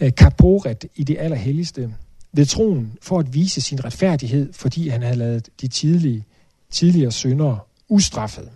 [0.00, 1.94] øh, kaporet i det allerhelligste,
[2.32, 6.24] ved troen for at vise sin retfærdighed, fordi han havde lavet de tidlige,
[6.70, 7.58] tidligere syndere
[7.88, 8.50] ustraffet.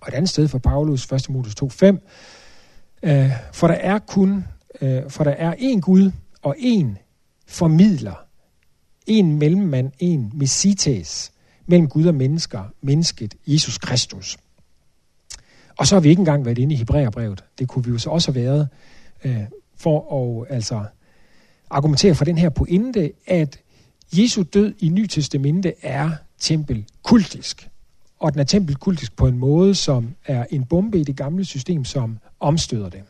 [0.00, 1.30] Og et andet sted for Paulus, 1.
[1.30, 1.98] Moses 2.5,
[3.02, 4.44] øh, for der er kun,
[4.80, 6.10] øh, for der er én Gud
[6.42, 6.86] og én
[7.46, 8.14] formidler,
[9.06, 11.32] en mellemmand, en messites,
[11.66, 14.36] mellem Gud og mennesker, mennesket Jesus Kristus.
[15.78, 17.44] Og så har vi ikke engang været inde i Hebræerbrevet.
[17.58, 18.68] Det kunne vi jo så også have været,
[19.24, 19.42] øh,
[19.76, 20.84] for at altså,
[21.70, 23.58] argumentere for den her pointe, at
[24.12, 27.68] Jesu død i Ny Testamente er tempelkultisk.
[28.18, 31.84] Og den er tempelkultisk på en måde, som er en bombe i det gamle system,
[31.84, 33.02] som omstøder det.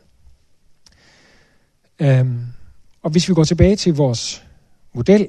[1.99, 2.41] Øhm,
[3.01, 4.43] og hvis vi går tilbage til vores
[4.93, 5.27] model,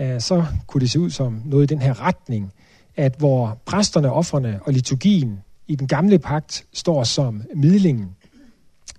[0.00, 2.52] Øh, så kunne det se ud som noget i den her retning,
[2.96, 8.16] at hvor præsterne, offrene og liturgien i den gamle pagt står som midlingen,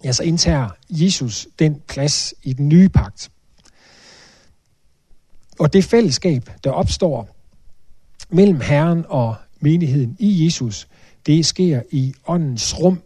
[0.04, 3.32] ja, så indtager Jesus den plads i den nye pagt.
[5.60, 7.36] Og det fællesskab, der opstår
[8.30, 10.88] mellem Herren og menigheden i Jesus,
[11.26, 13.02] det sker i åndens rum.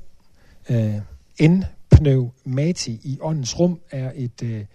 [0.69, 0.95] Øh,
[1.37, 4.65] en pneumati i åndens rum er et, øh,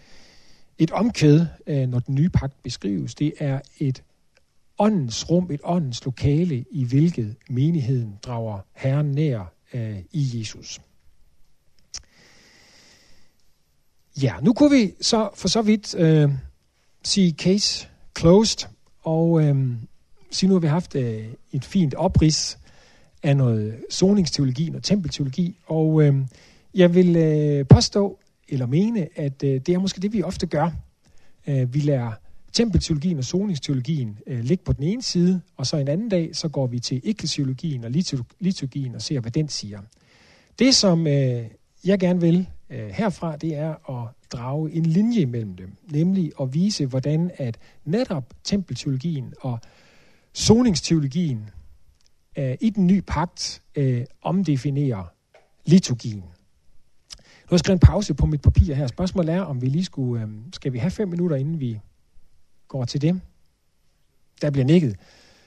[0.81, 3.15] et omkvæd, øh, når den nye pagt beskrives.
[3.15, 4.03] Det er et
[4.79, 10.81] åndens rum, et åndens lokale, i hvilket menigheden drager Herren nær øh, i Jesus.
[14.23, 16.31] Ja, nu kunne vi så for så vidt øh,
[17.05, 17.89] sige case
[18.19, 18.69] closed,
[19.01, 19.73] og øh,
[20.31, 22.59] sige nu har vi haft øh, et fint oprids
[23.23, 26.15] af noget zoningsteologi, noget tempelteologi, og øh,
[26.75, 28.19] jeg vil øh, påstå,
[28.53, 30.71] eller mene, at øh, det er måske det, vi ofte gør.
[31.47, 32.13] Øh, vi lærer
[32.53, 36.49] tempelteologien og zoningsteologien øh, ligge på den ene side, og så en anden dag, så
[36.49, 37.91] går vi til eklesiologien og
[38.41, 39.81] liturgien og ser, hvad den siger.
[40.59, 41.45] Det, som øh,
[41.85, 46.55] jeg gerne vil øh, herfra, det er at drage en linje mellem dem, nemlig at
[46.55, 49.59] vise, hvordan at netop tempelteologien og
[50.37, 51.51] zoningsteologien
[52.39, 55.05] øh, i den nye pagt øh, omdefinerer
[55.67, 56.25] liturgien.
[57.51, 58.87] Nu har jeg skrevet en pause på mit papir her.
[58.87, 60.23] Spørgsmålet er, om vi lige skulle...
[60.23, 61.81] Øh, skal vi have fem minutter, inden vi
[62.69, 63.21] går til det?
[64.43, 64.97] Der bliver nikket.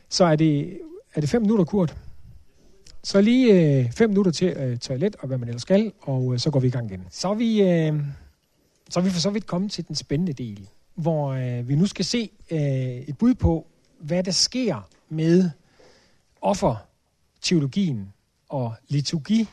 [0.10, 0.80] Så er det,
[1.14, 1.98] er det fem minutter, Kurt?
[3.04, 6.40] Så lige øh, fem minutter til øh, toilet og hvad man ellers skal, og øh,
[6.40, 7.08] så går vi i gang igen.
[7.10, 8.02] Så er vi, øh,
[8.90, 11.86] så er vi for så vidt kommet til den spændende del, hvor øh, vi nu
[11.86, 13.68] skal se øh, et bud på,
[14.00, 15.50] hvad der sker med
[16.42, 18.14] offerteologien
[18.50, 19.48] og liturgi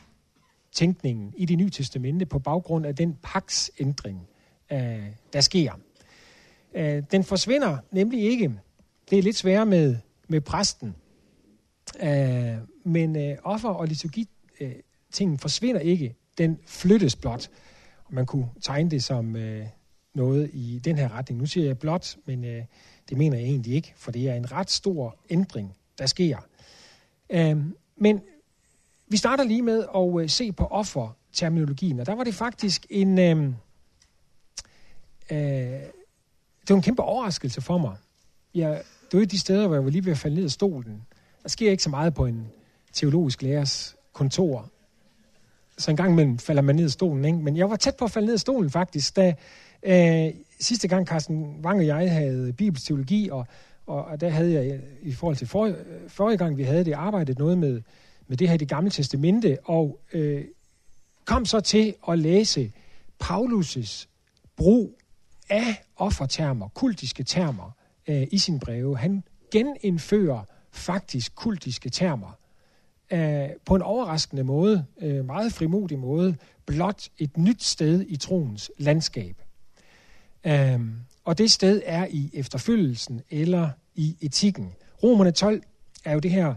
[0.71, 4.27] tænkningen i det nye testamente på baggrund af den paksændring,
[4.71, 5.73] øh, der sker.
[6.75, 8.51] Øh, den forsvinder nemlig ikke.
[9.09, 10.95] Det er lidt sværere med, med præsten.
[12.03, 16.15] Øh, men øh, offer- og liturgi-tingen forsvinder ikke.
[16.37, 17.49] Den flyttes blot.
[18.05, 19.65] Og man kunne tegne det som øh,
[20.13, 21.39] noget i den her retning.
[21.39, 22.63] Nu siger jeg blot, men øh,
[23.09, 26.37] det mener jeg egentlig ikke, for det er en ret stor ændring, der sker.
[27.29, 27.57] Øh,
[27.97, 28.21] men
[29.11, 33.19] vi starter lige med at øh, se på offerterminologien, og der var det faktisk en,
[33.19, 33.45] øh,
[35.31, 35.37] øh,
[36.61, 37.95] det var en kæmpe overraskelse for mig.
[38.55, 41.01] Jeg, det var de steder, hvor jeg var lige ved at falde ned af stolen.
[41.43, 42.47] Der sker ikke så meget på en
[42.93, 44.69] teologisk lærers kontor.
[45.77, 47.37] Så en gang imellem falder man ned af stolen, ikke?
[47.37, 49.33] Men jeg var tæt på at falde ned af stolen faktisk, da
[49.83, 53.47] øh, sidste gang Carsten Wang og jeg havde bibelsk teologi, og,
[53.85, 55.75] og, og der havde jeg i forhold til for, øh,
[56.07, 57.81] forrige gang, vi havde det, arbejdet noget med
[58.31, 60.45] med det her i det gamle testamente, og øh,
[61.25, 62.71] kom så til at læse
[63.23, 64.05] Paulus'
[64.55, 64.99] brug
[65.49, 67.71] af offertermer, kultiske termer,
[68.07, 68.97] øh, i sin breve.
[68.97, 72.37] Han genindfører faktisk kultiske termer
[73.11, 78.71] øh, på en overraskende måde, øh, meget frimodig måde, blot et nyt sted i troens
[78.77, 79.41] landskab.
[80.75, 84.73] Um, og det sted er i efterfølgelsen eller i etikken.
[85.03, 85.63] Romerne 12
[86.05, 86.55] er jo det her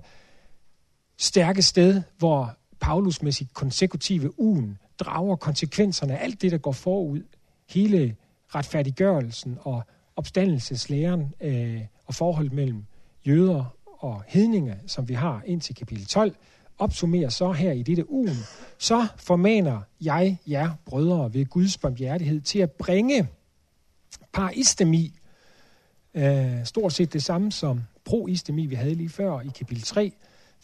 [1.24, 6.72] stærke sted, hvor Paulus med sit konsekutive ugen drager konsekvenserne af alt det, der går
[6.72, 7.22] forud.
[7.70, 8.16] Hele
[8.54, 9.82] retfærdiggørelsen og
[10.16, 12.84] opstandelseslæren øh, og forholdet mellem
[13.26, 16.34] jøder og hedninge, som vi har ind til kapitel 12,
[16.78, 18.36] opsummerer så her i dette ugen,
[18.78, 23.28] så formaner jeg jer, brødre, ved Guds barmhjertighed til at bringe
[24.32, 25.18] paristemi,
[26.14, 30.12] øh, stort set det samme som proistemi, vi havde lige før i kapitel 3,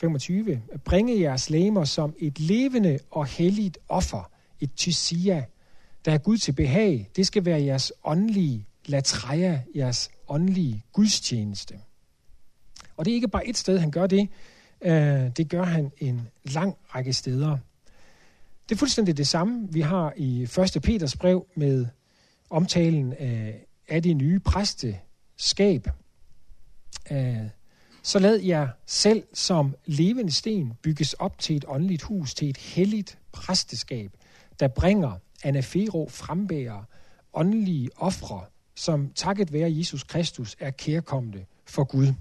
[0.01, 0.63] 25.
[0.85, 5.45] Bringe jeres læmer som et levende og helligt offer, et tysia,
[6.05, 7.11] der er Gud til behag.
[7.17, 11.75] Det skal være jeres åndelige latreia, jeres åndelige gudstjeneste.
[12.97, 14.29] Og det er ikke bare et sted, han gør det.
[14.83, 17.59] Øh, det gør han en lang række steder.
[18.69, 20.83] Det er fuldstændig det samme, vi har i 1.
[20.83, 21.87] Peters brev med
[22.51, 25.89] omtalen af, af det nye præsteskab.
[27.11, 27.37] Øh,
[28.03, 32.57] så lad jer selv som levende sten bygges op til et åndeligt hus, til et
[32.57, 34.11] helligt præsteskab,
[34.61, 35.13] der bringer
[35.45, 36.85] anafero frembærer
[37.35, 42.15] åndelige ofre, som takket være Jesus Kristus er kærkommende for Gud.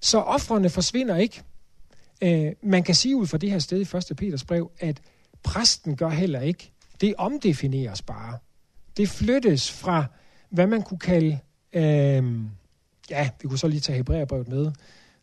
[0.00, 1.42] Så offrene forsvinder ikke.
[2.22, 4.16] Øh, man kan sige ud fra det her sted i 1.
[4.16, 5.00] Peters brev, at
[5.42, 6.72] præsten gør heller ikke.
[7.00, 8.38] Det omdefineres bare.
[8.96, 10.04] Det flyttes fra,
[10.50, 11.38] hvad man kunne kalde,
[11.72, 12.34] øh,
[13.10, 14.72] ja, vi kunne så lige tage Hebræerbrevet med,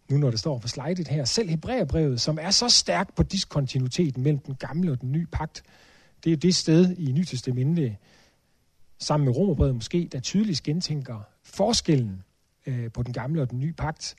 [0.10, 1.26] nu når det står på slidet her.
[1.26, 5.64] Selv Hebræerbrevet, som er så stærkt på diskontinuiteten mellem den gamle og den nye pagt,
[6.24, 7.96] det er det sted i Nytestamentet,
[9.00, 12.24] sammen med Romerbrevet måske, der tydeligst gentænker forskellen
[12.66, 14.16] øh, på den gamle og den nye pagt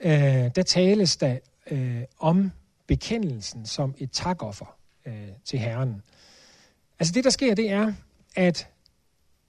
[0.00, 1.38] øh, der tales der
[1.70, 2.50] øh, om
[2.86, 6.02] bekendelsen som et takoffer øh, til Herren.
[6.98, 7.92] Altså det, der sker, det er,
[8.36, 8.68] at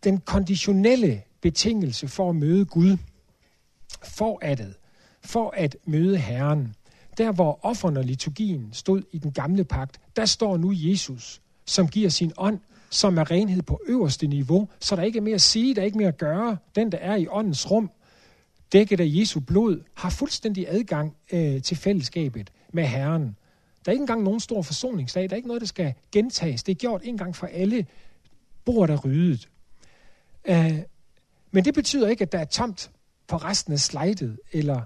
[0.03, 2.97] den konditionelle betingelse for at møde Gud,
[4.03, 4.61] for at,
[5.21, 6.75] for at møde Herren,
[7.17, 11.87] der hvor offerne og liturgien stod i den gamle pagt, der står nu Jesus, som
[11.87, 15.41] giver sin ånd, som er renhed på øverste niveau, så der ikke er mere at
[15.41, 16.57] sige, der er ikke mere at gøre.
[16.75, 17.91] Den, der er i åndens rum,
[18.73, 23.35] dækket af Jesu blod, har fuldstændig adgang øh, til fællesskabet med Herren.
[23.85, 25.23] Der er ikke engang nogen stor forsoningsdag.
[25.23, 26.63] Der er ikke noget, der skal gentages.
[26.63, 27.85] Det er gjort en gang for alle.
[28.65, 29.49] Bordet er ryddet.
[30.45, 30.79] Øh,
[31.51, 32.91] men det betyder ikke, at der er tomt
[33.27, 34.81] på resten af slidet, eller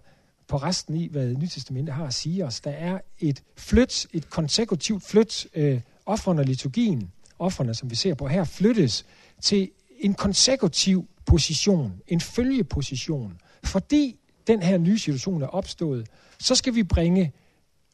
[0.47, 2.61] på resten i, hvad Nytestamentet har at sige os.
[2.61, 5.47] Der er et flyt, et konsekutivt flyt.
[5.53, 9.05] Øh, offerne og liturgien, offerne, som vi ser på her, flyttes
[9.41, 16.07] til en konsekutiv position, en følgeposition, fordi den her nye situation er opstået,
[16.39, 17.33] så skal vi bringe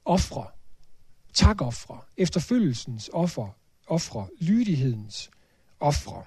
[0.05, 0.45] ofre,
[1.34, 3.47] takoffre, efterfølgelsens offer,
[3.88, 5.29] ofre, lydighedens
[5.79, 6.23] ofre.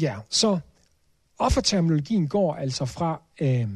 [0.00, 0.58] Ja, så
[1.38, 3.68] offerterminologien går altså fra øh,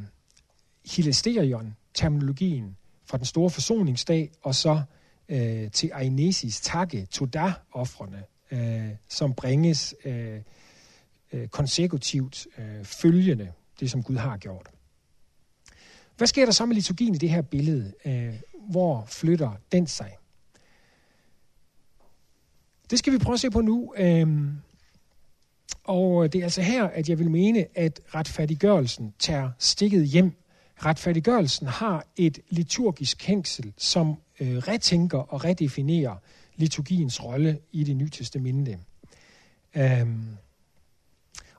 [0.97, 4.83] hilasterion-terminologien fra den store forsoningsdag, og så
[5.29, 10.41] øh, til Ainesis takke, toda-offrene, øh, som bringes øh,
[11.33, 14.71] øh, konsekutivt øh, følgende det, som Gud har gjort.
[16.17, 17.93] Hvad sker der så med liturgien i det her billede?
[18.05, 18.35] Øh,
[18.71, 20.17] hvor flytter den sig?
[22.91, 23.95] Det skal vi prøve at se på nu.
[23.97, 24.27] Øh,
[25.85, 30.33] og øh, det er altså her, at jeg vil mene, at retfærdiggørelsen tager stikket hjem.
[30.85, 36.17] Retfærdiggørelsen har et liturgisk hængsel, som øh, retænker og redefinerer
[36.57, 38.79] liturgiens rolle i det nye testamente.
[39.77, 40.25] Øhm,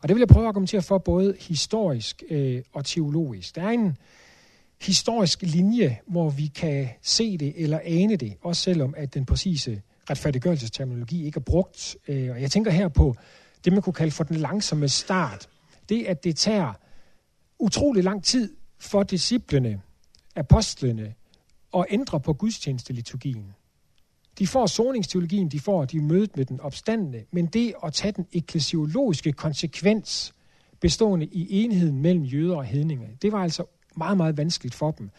[0.02, 3.56] og det vil jeg prøve at argumentere for både historisk øh, og teologisk.
[3.56, 3.98] Der er en
[4.82, 9.82] historisk linje, hvor vi kan se det eller ane det, også selvom at den præcise
[10.10, 11.98] retfærdiggørelsesterminologi ikke er brugt.
[12.08, 13.16] Øh, og jeg tænker her på
[13.66, 15.50] det, man kunne kalde for den langsomme start.
[15.90, 16.74] Det, at det tager
[17.60, 19.82] utrolig lang tid for disciplene,
[20.36, 21.14] apostlene,
[21.78, 23.54] at ændre på gudstjenesteliturgien.
[24.40, 28.28] De får soningsteologien, de får de mødet med den opstandende, men det at tage den
[28.32, 30.34] eklesiologiske konsekvens
[30.80, 35.10] bestående i enheden mellem jøder og hedninger, det var altså meget, meget vanskeligt for dem.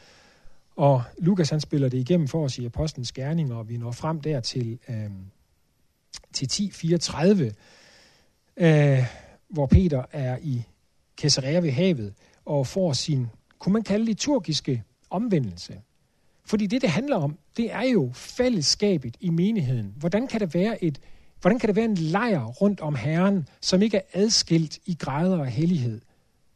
[0.77, 4.21] Og Lukas han spiller det igennem for os i Apostlenes Gerninger, og vi når frem
[4.21, 5.11] der til, øh,
[6.33, 7.53] til 10.34,
[8.57, 8.99] øh,
[9.49, 10.63] hvor Peter er i
[11.21, 13.27] Caesarea ved havet og får sin,
[13.59, 15.81] kunne man kalde liturgiske omvendelse.
[16.45, 19.95] Fordi det, det handler om, det er jo fællesskabet i menigheden.
[19.97, 21.01] Hvordan kan der være et
[21.41, 25.39] Hvordan kan det være en lejr rundt om Herren, som ikke er adskilt i græder
[25.39, 26.01] og hellighed?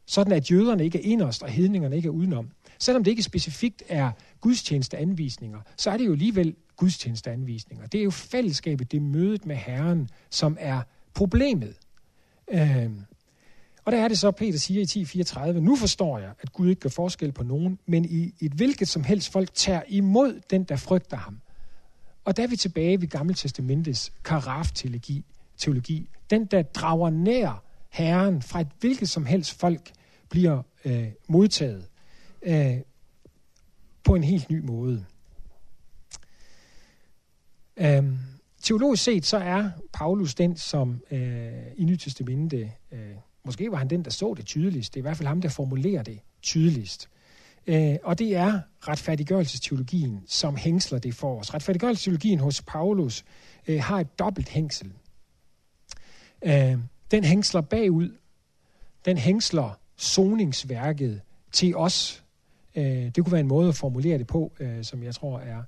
[0.09, 2.49] sådan at jøderne ikke er inderst, og hedningerne ikke er udenom.
[2.79, 7.87] Selvom det ikke specifikt er gudstjenesteanvisninger, så er det jo alligevel gudstjenesteanvisninger.
[7.87, 10.81] Det er jo fællesskabet, det er mødet med Herren, som er
[11.13, 11.75] problemet.
[12.51, 13.01] Øhm,
[13.85, 16.81] og der er det så, Peter siger i 10.34, nu forstår jeg, at Gud ikke
[16.81, 20.75] gør forskel på nogen, men i et hvilket som helst folk tager imod den, der
[20.75, 21.41] frygter ham.
[22.25, 25.25] Og der er vi tilbage ved Gammeltestamentets karaf-teologi.
[25.57, 26.09] Teologi.
[26.29, 29.91] Den, der drager nær Herren fra et hvilket som helst folk,
[30.29, 31.85] bliver øh, modtaget
[32.41, 32.77] øh,
[34.03, 35.05] på en helt ny måde.
[37.81, 38.19] Um,
[38.61, 42.99] teologisk set så er Paulus den, som øh, i Nyt Testamente, øh,
[43.45, 44.93] måske var han den, der så det tydeligst.
[44.93, 47.09] Det er i hvert fald ham, der formulerer det tydeligst.
[47.67, 51.53] Øh, og det er retfærdiggørelsesteologien, som hængsler det for os.
[51.53, 53.25] Retfærdiggørelsesteologien hos Paulus
[53.67, 54.93] øh, har et dobbelt hængsel.
[56.41, 56.77] Øh,
[57.11, 58.17] den hængsler bagud.
[59.05, 62.23] Den hængsler soningsværket til os.
[62.75, 65.63] Øh, det kunne være en måde at formulere det på, øh, som jeg tror er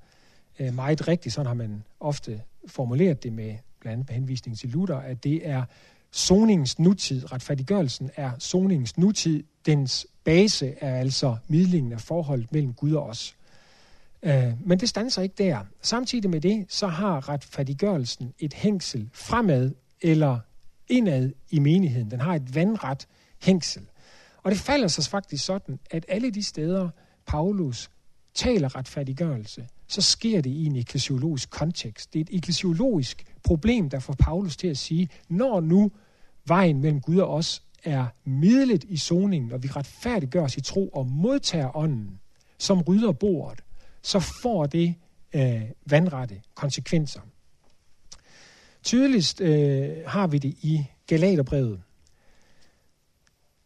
[0.60, 1.36] øh, meget rigtigt.
[1.36, 5.48] Sådan har man ofte formuleret det med blandt andet med henvisning til Luther, at det
[5.48, 5.64] er
[6.12, 7.32] soningens nutid.
[7.32, 9.44] Retfærdiggørelsen er soningens nutid.
[9.66, 13.36] Dens base er altså midlingen af forholdet mellem Gud og os.
[14.24, 15.60] Øh, men det standser ikke der.
[15.82, 20.40] Samtidig med det, så har retfærdiggørelsen et hængsel fremad eller
[20.88, 22.12] indad i menigheden.
[22.12, 23.08] Den har et vandret
[23.42, 23.86] hængsel.
[24.44, 26.90] Og det falder sig faktisk sådan, at alle de steder,
[27.26, 27.90] Paulus
[28.34, 32.14] taler retfærdiggørelse, så sker det i en eklesiologisk kontekst.
[32.14, 35.92] Det er et eklesiologisk problem, der får Paulus til at sige, når nu
[36.46, 40.88] vejen mellem Gud og os er midlet i soningen, og vi retfærdiggør os i tro
[40.88, 42.20] og modtager ånden,
[42.58, 43.64] som rydder bordet,
[44.02, 44.96] så får det
[45.34, 47.22] øh, vandrette konsekvenser.
[48.84, 51.82] Tydeligst øh, har vi det i Galaterbrevet.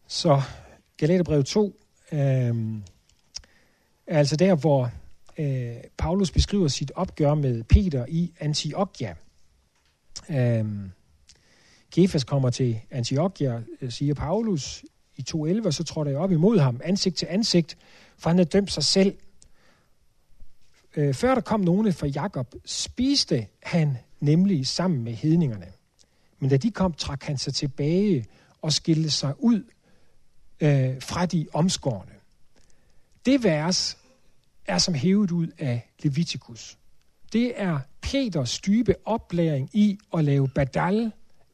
[0.08, 0.42] Så
[0.98, 1.80] Galaterbrevet 2
[2.12, 2.20] øh,
[4.08, 4.92] er altså der, hvor
[5.38, 9.16] øh, Paulus beskriver sit opgør med Peter i Antiochia.
[10.30, 10.66] Øh,
[11.92, 16.82] Kefas kommer til Antiochia, øh, siger Paulus i 2.11, så tror jeg op imod ham,
[16.84, 17.78] ansigt til ansigt,
[18.18, 19.16] for han havde dømt sig selv.
[20.96, 25.68] Øh, før der kom nogen fra Jakob, spiste han nemlig sammen med hedningerne.
[26.40, 28.26] Men da de kom, trak han sig tilbage
[28.62, 29.64] og skilte sig ud
[30.60, 32.12] øh, fra de omskårne.
[33.26, 33.98] Det vers
[34.68, 36.78] er som hævet ud af Leviticus.
[37.34, 41.12] Det er Peters dybe oplæring i at lave badal,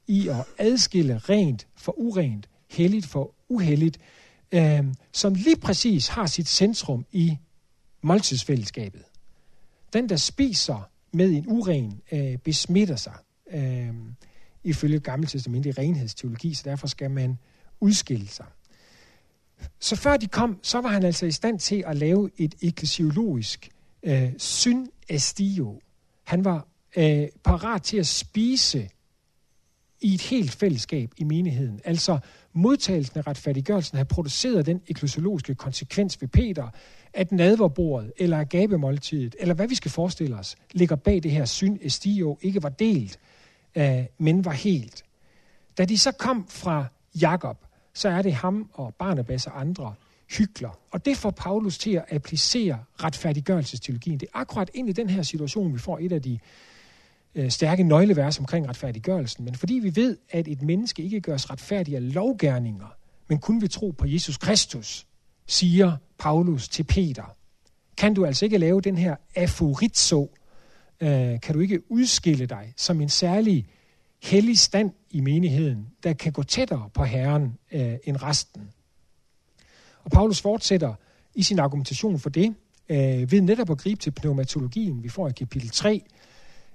[0.08, 3.98] i at adskille rent for urent, helligt for uhelligt,
[4.52, 4.84] øh,
[5.14, 7.38] som lige præcis har sit centrum i
[8.02, 9.04] måltidsfællesskabet.
[9.94, 13.14] Den, der spiser med en uren, øh, besmitter sig,
[13.52, 13.94] øh,
[14.64, 17.38] ifølge Gamle Testament i renhedsteologi, så derfor skal man
[17.80, 18.46] udskille sig.
[19.80, 23.70] Så før de kom, så var han altså i stand til at lave et ekklesiologisk
[24.04, 25.82] øh, synestio.
[26.24, 28.90] Han var øh, parat til at spise
[30.02, 31.82] i et helt fællesskab i menigheden.
[31.86, 32.20] Altså
[32.54, 36.68] modtagelsen af retfærdiggørelsen har produceret den ekklesiologiske konsekvens ved Peter,
[37.14, 42.38] at nadverbordet eller agabemåltidet, eller hvad vi skal forestille os, ligger bag det her synestio,
[42.42, 43.20] ikke var delt,
[43.76, 45.04] øh, men var helt.
[45.78, 46.86] Da de så kom fra
[47.22, 47.58] Jakob,
[47.94, 49.94] så er det ham og Barnabas og andre
[50.38, 50.80] hykler.
[50.92, 54.20] Og det får Paulus til at applicere retfærdiggørelsesteologien.
[54.20, 56.40] Det er akkurat ind i den her situation, vi får et af de
[57.36, 59.46] øh, stærke nøglevers omkring retfærdiggørelsen.
[59.46, 62.88] Men fordi vi ved, at et menneske ikke gøres retfærdig af lovgærninger,
[63.28, 65.08] men kun ved tro på Jesus Kristus,
[65.48, 67.36] siger Paulus til Peter,
[67.98, 70.32] kan du altså ikke lave den her aforizo,
[71.02, 73.68] øh, kan du ikke udskille dig som en særlig
[74.22, 78.70] hellig stand i menigheden, der kan gå tættere på Herren øh, end resten.
[80.04, 80.94] Og Paulus fortsætter
[81.36, 82.56] i sin argumentation for det,
[82.90, 86.04] øh, ved netop at gribe til pneumatologien, vi får i kapitel 3,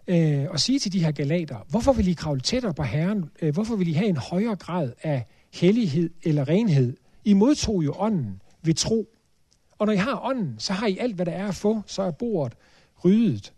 [0.06, 3.30] øh, og sige til de her galater, hvorfor vil I kravle tættere på Herren?
[3.42, 6.96] Øh, hvorfor vil I have en højere grad af hellighed eller renhed?
[7.24, 9.08] I modtog jo ånden ved tro.
[9.78, 12.02] Og når I har ånden, så har I alt, hvad der er at få, så
[12.02, 12.56] er bordet
[13.04, 13.52] ryddet.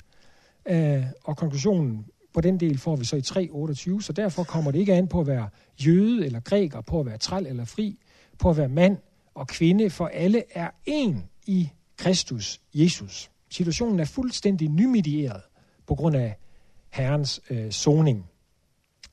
[0.69, 2.07] Øh, og konklusionen
[2.39, 5.21] på den del får vi så i 3.28, så derfor kommer det ikke an på
[5.21, 5.49] at være
[5.87, 7.99] jøde eller græker, på at være træl eller fri,
[8.39, 8.97] på at være mand
[9.35, 13.31] og kvinde, for alle er en i Kristus Jesus.
[13.51, 15.43] Situationen er fuldstændig nymidieret
[15.87, 16.37] på grund af
[16.91, 18.31] Herrens øh, soning.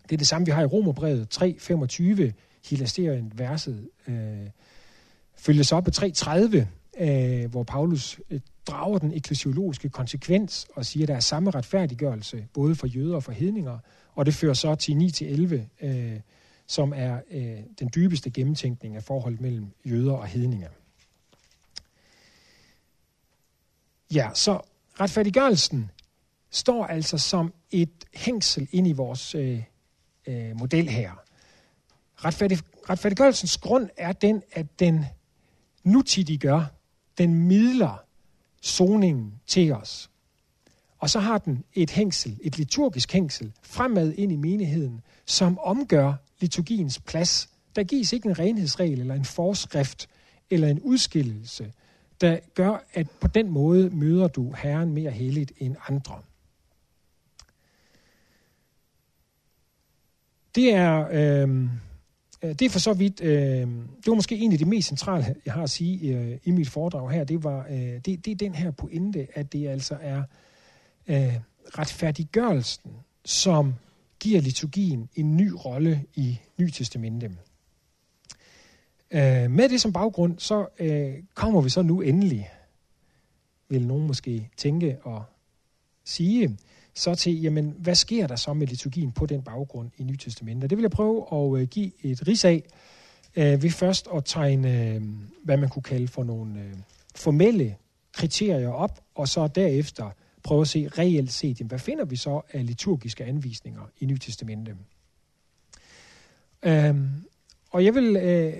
[0.03, 2.31] Det er det samme, vi har i Romerbrevet 3.25,
[2.69, 4.49] Hilasterien verset øh,
[5.35, 6.65] følges op på 3.30,
[6.99, 12.47] øh, hvor Paulus øh, drager den eklesiologiske konsekvens og siger, at der er samme retfærdiggørelse,
[12.53, 13.79] både for jøder og for hedninger,
[14.15, 14.93] og det fører så til
[15.81, 16.19] 9-11, øh,
[16.67, 20.69] som er øh, den dybeste gennemtænkning af forholdet mellem jøder og hedninger.
[24.13, 24.61] Ja, så
[24.99, 25.91] retfærdiggørelsen
[26.49, 29.63] står altså som et hængsel ind i vores øh,
[30.27, 31.11] øh, model her.
[32.15, 32.57] Retfærdig,
[32.89, 35.05] retfærdiggørelsens grund er den, at den
[35.83, 36.65] nutidiggør,
[37.17, 38.03] den midler
[38.61, 40.09] soningen til os.
[40.99, 46.13] Og så har den et hængsel, et liturgisk hængsel, fremad ind i menigheden, som omgør
[46.39, 47.49] liturgiens plads.
[47.75, 50.09] Der gives ikke en renhedsregel eller en forskrift
[50.49, 51.73] eller en udskillelse,
[52.21, 56.21] der gør, at på den måde møder du Herren mere helligt end andre.
[60.55, 61.69] Det er, øh,
[62.45, 63.67] Øh, det er for så vidt, øh,
[63.97, 66.69] det var måske en af de mest centrale, jeg har at sige øh, i mit
[66.69, 70.23] foredrag her, det, var, øh, det, det er den her pointe, at det altså er
[71.07, 71.35] øh,
[71.79, 72.91] retfærdiggørelsen,
[73.25, 73.73] som
[74.19, 77.31] giver liturgien en ny rolle i Nytestamentet.
[79.11, 82.49] Øh, med det som baggrund, så øh, kommer vi så nu endelig,
[83.69, 85.23] vil nogen måske tænke og
[86.03, 86.57] sige,
[86.95, 90.69] så til, jamen, hvad sker der så med liturgien på den baggrund i Nytestamentet?
[90.69, 92.63] Det vil jeg prøve at øh, give et ris af,
[93.35, 95.01] øh, ved først at tegne, øh,
[95.43, 96.73] hvad man kunne kalde for nogle øh,
[97.15, 97.75] formelle
[98.13, 100.09] kriterier op, og så derefter
[100.43, 104.75] prøve at se reelt set, jamen, hvad finder vi så af liturgiske anvisninger i Nytestamentet?
[106.63, 107.09] Øhm,
[107.71, 108.53] og jeg vil øh,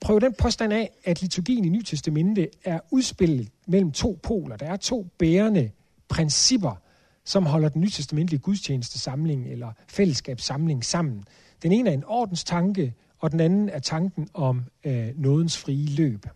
[0.00, 4.56] prøve den påstand af, at liturgien i Nytestamentet er udspillet mellem to poler.
[4.56, 5.70] Der er to bærende
[6.08, 6.80] principper,
[7.28, 11.24] som holder den nytestamentlige gudstjeneste samling eller fællesskabssamling sammen.
[11.62, 15.86] Den ene er en ordens tanke, og den anden er tanken om øh, nådens frie
[15.86, 16.26] løb.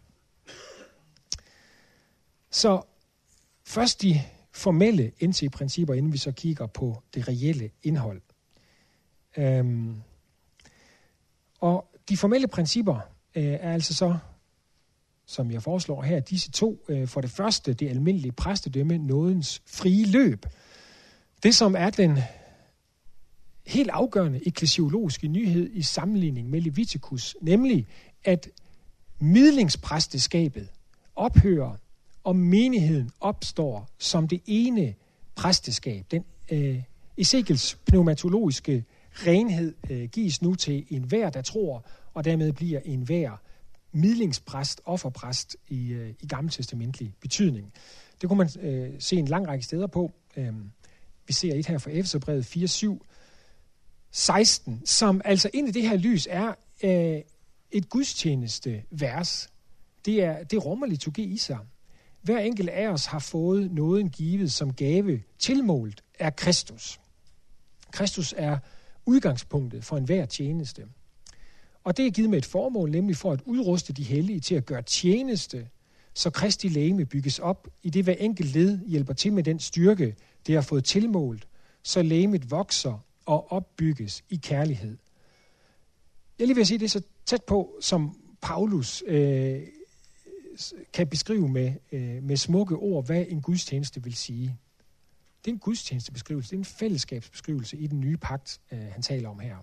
[2.51, 2.82] Så
[3.66, 4.20] først de
[4.53, 8.20] formelle NT-principper, inden vi så kigger på det reelle indhold.
[9.36, 9.97] Øhm,
[11.61, 12.95] og de formelle principper
[13.34, 14.16] øh, er altså så,
[15.26, 16.84] som jeg foreslår her, disse to.
[16.88, 20.47] Øh, for det første, det almindelige præstedømme, nådens frie løb.
[21.43, 22.18] Det, som er den
[23.66, 27.86] helt afgørende eklesiologiske nyhed i sammenligning med Leviticus, nemlig
[28.24, 28.49] at
[29.20, 30.68] midlingspræsteskabet
[31.16, 31.76] ophører
[32.24, 34.95] og menigheden opstår som det ene
[35.34, 36.05] præsteskab.
[36.11, 36.82] Den øh,
[37.16, 41.84] Ezekiels pneumatologiske renhed øh, gives nu til enhver, der tror,
[42.14, 43.36] og dermed bliver enhver
[43.93, 47.72] midlingspræst, offerpræst i, øh, i gammeltestamentlig betydning.
[48.20, 50.12] Det kunne man øh, se en lang række steder på.
[50.36, 50.53] Øh,
[51.27, 53.07] vi ser et her fra Efeserbrevet 4, 7,
[54.11, 56.55] 16, som altså ind i det her lys er
[56.85, 57.20] øh,
[57.70, 59.51] et gudstjeneste vers.
[60.05, 61.59] Det, er, det rummer liturgi i sig.
[62.23, 67.01] Hver enkelt af os har fået nåden givet som gave tilmålt af Kristus.
[67.91, 68.59] Kristus er
[69.07, 70.83] udgangspunktet for enhver tjeneste.
[71.85, 74.66] Og det er givet med et formål, nemlig for at udruste de hellige til at
[74.66, 75.68] gøre tjeneste,
[76.14, 80.16] så Kristi lægeme bygges op, i det hver enkelt led hjælper til med den styrke,
[80.47, 81.49] det har fået tilmålt,
[81.82, 84.99] så lægemet vokser og opbygges i kærlighed.
[86.38, 89.62] Jeg lige vil sige det er så tæt på, som Paulus øh,
[90.93, 94.59] kan beskrive med, øh, med smukke ord, hvad en gudstjeneste vil sige.
[95.45, 99.28] Det er en gudstjenestebeskrivelse, det er en fællesskabsbeskrivelse i den nye pagt, øh, han taler
[99.28, 99.57] om her.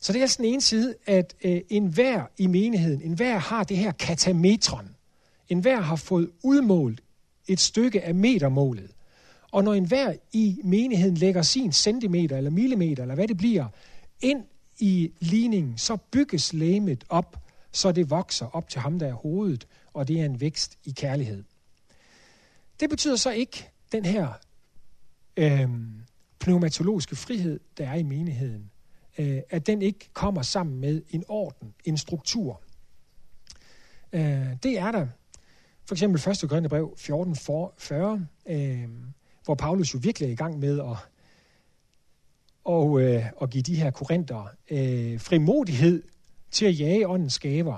[0.00, 3.92] Så det er sådan en side, at øh, enhver i menigheden, enhver har det her
[3.92, 4.96] katametron.
[5.48, 7.02] Enhver har fået udmålt
[7.48, 8.90] et stykke af metermålet.
[9.52, 13.66] Og når enhver i menigheden lægger sin centimeter eller millimeter, eller hvad det bliver,
[14.20, 14.44] ind
[14.78, 17.36] i ligningen, så bygges lægemet op,
[17.72, 20.90] så det vokser op til ham, der er hovedet, og det er en vækst i
[20.90, 21.44] kærlighed.
[22.80, 24.32] Det betyder så ikke den her
[25.36, 25.68] øh,
[26.38, 28.70] pneumatologiske frihed, der er i menigheden,
[29.18, 32.60] øh, at den ikke kommer sammen med en orden, en struktur.
[34.12, 35.06] Øh, det er der.
[35.84, 36.28] For eksempel
[36.62, 36.70] 1.
[36.70, 38.88] brev 14.40, øh,
[39.44, 40.96] hvor Paulus jo virkelig er i gang med at,
[42.64, 46.02] og, øh, at give de her korinter øh, frimodighed
[46.50, 47.76] til at jage åndens gaver,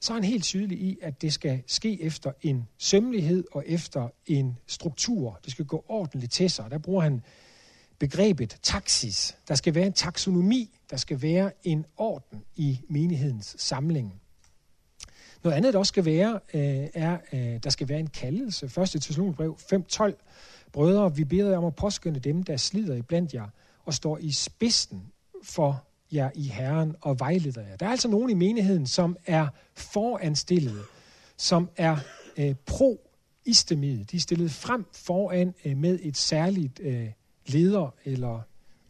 [0.00, 4.08] så er han helt tydelig i, at det skal ske efter en sømmelighed og efter
[4.26, 5.40] en struktur.
[5.44, 6.70] Det skal gå ordentligt til sig.
[6.70, 7.22] Der bruger han
[7.98, 9.36] begrebet taxis.
[9.48, 14.21] Der skal være en taksonomi, der skal være en orden i menighedens samling.
[15.44, 18.68] Noget andet, der også skal være, øh, er, øh, der skal være en kaldelse.
[18.68, 20.14] Første Thessalonikerbrev 5.12.
[20.72, 23.46] Brødre, vi beder jer om at påskynde dem, der slider i blandt jer,
[23.84, 25.02] og står i spidsen
[25.42, 27.76] for jer i Herren og vejleder jer.
[27.76, 30.82] Der er altså nogen i menigheden, som er foranstillede,
[31.36, 31.96] som er
[32.36, 34.04] øh, pro-istemid.
[34.04, 37.08] De er stillet frem foran øh, med et særligt øh,
[37.46, 38.40] leder- eller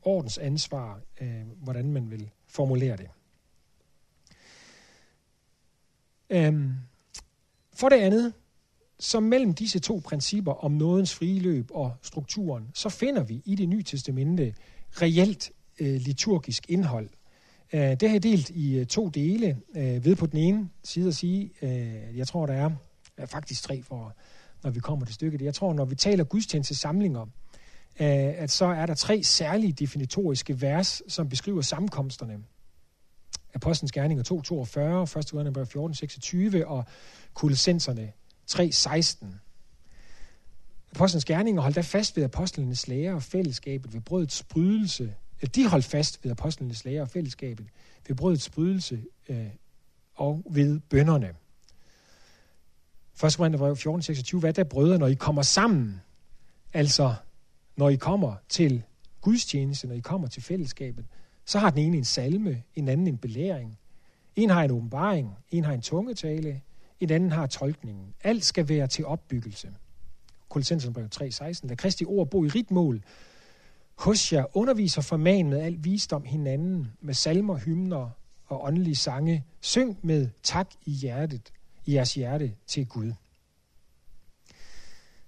[0.03, 3.09] ordensansvar, øh, hvordan man vil formulere det.
[6.33, 6.73] Øhm,
[7.75, 8.33] for det andet,
[8.99, 13.55] så mellem disse to principper om nådens frie løb og strukturen, så finder vi i
[13.55, 14.55] det nye testamente
[14.93, 17.09] reelt øh, liturgisk indhold.
[17.73, 19.61] Øh, det har jeg delt i øh, to dele.
[19.77, 22.71] Øh, ved på den ene side at sige, øh, jeg tror der er
[23.19, 24.17] øh, faktisk tre for,
[24.63, 25.43] når vi kommer til stykket.
[25.43, 27.23] Jeg tror, når vi taler gudstjeneste samlinger,
[28.01, 32.39] øh, at så er der tre særlige definitoriske vers, som beskriver sammenkomsterne.
[33.55, 35.31] Apostlenes Gerninger 2.42, 1.
[35.31, 36.85] Korinther 14.26 og
[37.35, 38.13] Kulsenserne
[38.51, 39.27] 3.16.
[40.95, 45.15] Apostlenes Gerninger holdt da fast ved apostlenes lære og fællesskabet ved brødets brydelse.
[45.55, 47.67] De holdt fast ved apostlenes lære og fællesskabet
[48.09, 49.47] ved brødets brydelse øh,
[50.15, 51.35] og ved bønderne.
[53.25, 53.37] 1.
[53.37, 54.39] Korinther 14.26.
[54.39, 56.01] Hvad der brødre, når I kommer sammen?
[56.73, 57.15] Altså,
[57.77, 58.83] når I kommer til
[59.21, 61.05] gudstjeneste, når I kommer til fællesskabet,
[61.45, 63.79] så har den ene en salme, en anden en belæring.
[64.37, 66.61] En har en åbenbaring, en har en tungetale,
[67.01, 68.15] en anden har tolkningen.
[68.25, 69.69] Alt skal være til opbyggelse.
[70.49, 71.69] Kolossenserne 3.16.
[71.69, 73.03] Lad Kristi ord bo i rigt mål.
[73.95, 78.11] Hos jer underviser forman med al visdom hinanden, med salmer, hymner
[78.47, 79.45] og åndelige sange.
[79.61, 81.53] Syng med tak i hjertet,
[81.87, 83.13] i jeres hjerte til Gud.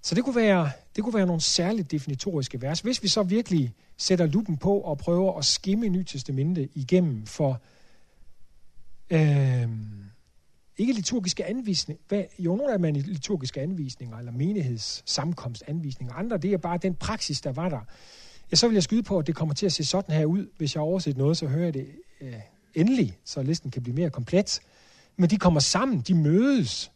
[0.05, 2.79] Så det kunne være, det kunne være nogle særligt definitoriske vers.
[2.79, 7.61] Hvis vi så virkelig sætter lupen på og prøver at skimme Nyt Testamente igennem for
[9.09, 9.69] øh,
[10.77, 16.53] ikke liturgiske anvisninger, hvad, jo nogle af dem er liturgiske anvisninger, eller menighedssamkomstanvisninger, andre det
[16.53, 17.81] er bare den praksis, der var der.
[18.51, 20.47] Ja, så vil jeg skyde på, at det kommer til at se sådan her ud.
[20.57, 21.87] Hvis jeg har overset noget, så hører jeg det
[22.21, 22.33] øh,
[22.73, 24.59] endelig, så listen kan blive mere komplet.
[25.17, 26.91] Men de kommer sammen, de mødes.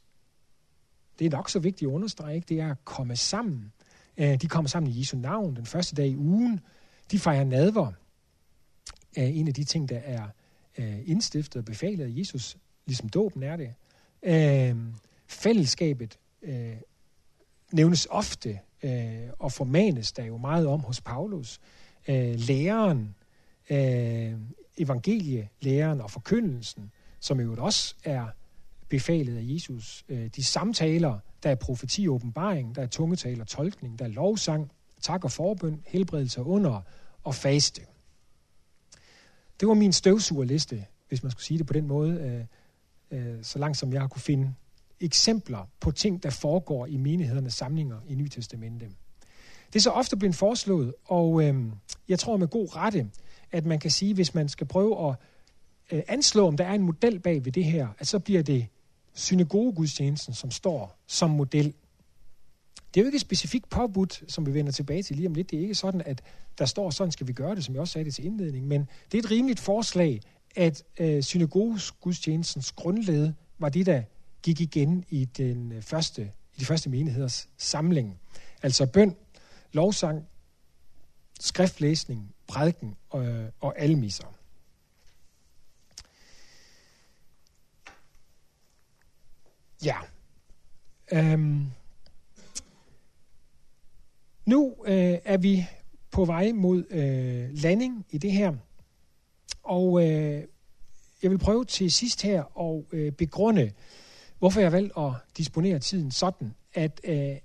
[1.19, 3.71] Det er nok så vigtigt at understrege, det er at komme sammen.
[4.17, 6.59] Øh, de kommer sammen i Jesu navn den første dag i ugen.
[7.11, 7.91] De fejrer nadver.
[9.17, 10.27] Øh, en af de ting, der er
[10.77, 13.73] øh, indstiftet og befalet af Jesus, ligesom dåben er det.
[15.27, 16.19] Fællesskabet
[17.71, 18.59] nævnes ofte
[19.39, 21.59] og formanes der jo meget om hos Paulus.
[22.47, 23.15] Læreren,
[24.77, 28.27] evangelielæreren og forkyndelsen, som jo også er
[28.89, 30.05] befalet af Jesus.
[30.09, 34.09] Øh, de samtaler, der er profeti og åbenbaring, der er tungetale og tolkning, der er
[34.09, 34.71] lovsang,
[35.01, 36.81] tak og forbøn, helbredelse under
[37.23, 37.81] og faste.
[39.59, 42.47] Det var min støvsugerliste, hvis man skulle sige det på den måde,
[43.11, 44.53] øh, øh, så langt som jeg har kunne finde
[44.99, 48.89] eksempler på ting, der foregår i menighedernes samlinger i Nytestamentet.
[49.67, 51.43] Det er så ofte blevet foreslået, og
[52.07, 53.09] jeg tror med god rette,
[53.51, 55.15] at man kan sige, hvis man skal prøve at
[55.91, 58.67] øh, anslå, om der er en model bag ved det her, at så bliver det
[59.19, 61.73] synagogegudstjenesten, som står som model.
[62.93, 65.51] Det er jo ikke specifikt påbudt, som vi vender tilbage til lige om lidt.
[65.51, 66.21] Det er ikke sådan, at
[66.57, 68.67] der står, sådan skal vi gøre det, som jeg også sagde det til indledning.
[68.67, 70.21] Men det er et rimeligt forslag,
[70.55, 74.03] at øh, synagogegudstjenestens grundled var det, der
[74.43, 78.19] gik igen i, den øh, første, i de første menigheders samling.
[78.63, 79.15] Altså bøn,
[79.73, 80.25] lovsang,
[81.39, 84.38] skriftlæsning, prædiken og, øh, og almisser.
[89.85, 89.97] Ja.
[91.11, 91.65] Øhm,
[94.45, 95.67] nu øh, er vi
[96.11, 98.53] på vej mod øh, landing i det her,
[99.63, 100.43] og øh,
[101.23, 103.71] jeg vil prøve til sidst her at øh, begrunde,
[104.39, 107.35] hvorfor jeg valgte at disponere tiden sådan, at øh,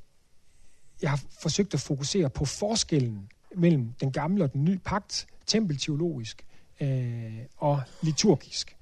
[1.02, 6.46] jeg har forsøgt at fokusere på forskellen mellem den gamle og den nye pagt, tempelteologisk
[6.80, 8.76] øh, og liturgisk.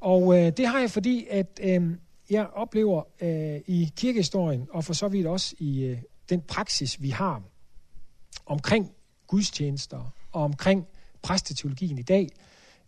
[0.00, 1.96] Og øh, det har jeg, fordi at øh,
[2.30, 5.98] jeg oplever øh, i kirkehistorien, og for så vidt også i øh,
[6.28, 7.42] den praksis, vi har
[8.46, 8.92] omkring
[9.26, 10.86] gudstjenester og omkring
[11.22, 12.28] præsteteologien i dag,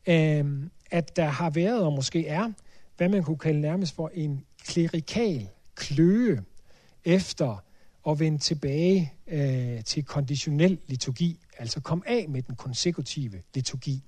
[0.07, 2.53] øh, at der har været og måske er,
[2.97, 6.45] hvad man kunne kalde nærmest for en klerikal kløe
[7.05, 7.65] efter
[8.09, 14.03] at vende tilbage øh, til konditionel liturgi, altså kom af med den konsekutive liturgi.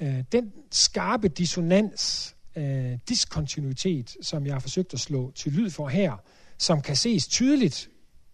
[0.00, 5.88] Øh, den skarpe dissonans, øh, diskontinuitet, som jeg har forsøgt at slå til lyd for
[5.88, 6.16] her,
[6.58, 7.90] som kan ses tydeligt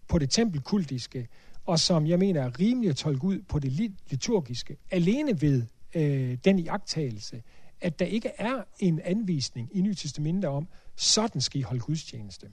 [0.07, 1.27] på det tempelkultiske,
[1.65, 3.71] og som jeg mener er rimelig at tolke ud på det
[4.09, 5.63] liturgiske, alene ved
[5.95, 7.43] øh, den iagtagelse,
[7.81, 12.47] at der ikke er en anvisning i Nye Testamente om, sådan skal I holde gudstjeneste.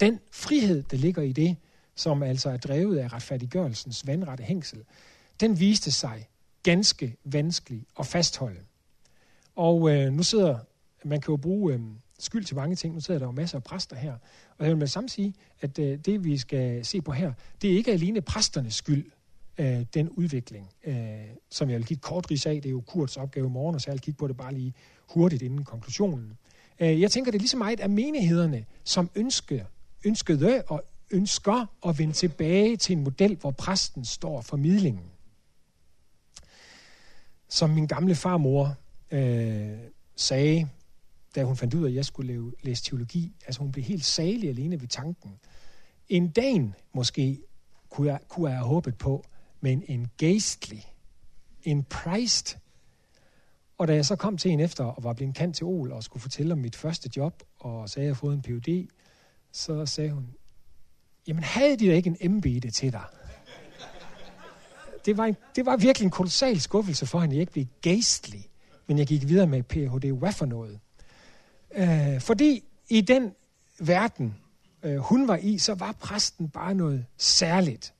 [0.00, 1.56] Den frihed, der ligger i det,
[1.94, 4.84] som altså er drevet af retfærdiggørelsens vandrette hængsel,
[5.40, 6.28] den viste sig
[6.62, 8.60] ganske vanskelig at fastholde.
[9.56, 10.58] Og øh, nu sidder,
[11.04, 11.80] man kan jo bruge øh,
[12.18, 12.94] skyld til mange ting.
[12.94, 14.12] Nu sidder der jo masser af præster her.
[14.58, 17.32] Og jeg vil med samme sige, at øh, det vi skal se på her,
[17.62, 19.10] det er ikke alene præsternes skyld,
[19.58, 20.94] øh, den udvikling, øh,
[21.50, 22.54] som jeg vil give et kort ris af.
[22.54, 24.54] Det er jo Kurts opgave i morgen, og så jeg vil kigge på det bare
[24.54, 24.74] lige
[25.08, 26.38] hurtigt inden konklusionen.
[26.80, 29.64] Øh, jeg tænker, det er lige så meget af menighederne, som ønsker,
[30.04, 35.04] ønskede og ønsker at vende tilbage til en model, hvor præsten står for midlingen.
[37.48, 38.76] Som min gamle farmor
[39.10, 39.78] øh,
[40.16, 40.68] sagde,
[41.34, 44.04] da hun fandt ud af, at jeg skulle lave, læse teologi, altså hun blev helt
[44.04, 45.38] salig alene ved tanken.
[46.08, 47.40] En dag måske
[47.90, 49.24] kunne jeg, kunne jeg have håbet på,
[49.60, 50.78] men en gastly,
[51.62, 52.58] en priced.
[53.78, 56.04] Og da jeg så kom til en efter og var blevet kendt til Ol og
[56.04, 58.88] skulle fortælle om mit første job, og sagde, at jeg havde fået en Ph.D.,
[59.52, 60.34] så sagde hun,
[61.26, 63.04] jamen havde de da ikke en embede til dig?
[65.04, 67.66] Det var, en, det var virkelig en kolossal skuffelse for hende, at jeg ikke blev
[67.82, 68.40] gastly,
[68.90, 70.18] men jeg gik videre med Ph.D.
[70.18, 70.80] Hvad for noget?
[71.74, 73.32] Øh, fordi i den
[73.80, 74.36] verden,
[74.82, 77.94] øh, hun var i, så var præsten bare noget særligt.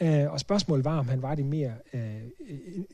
[0.00, 2.22] Øh, og spørgsmålet var, om han var det mere, øh,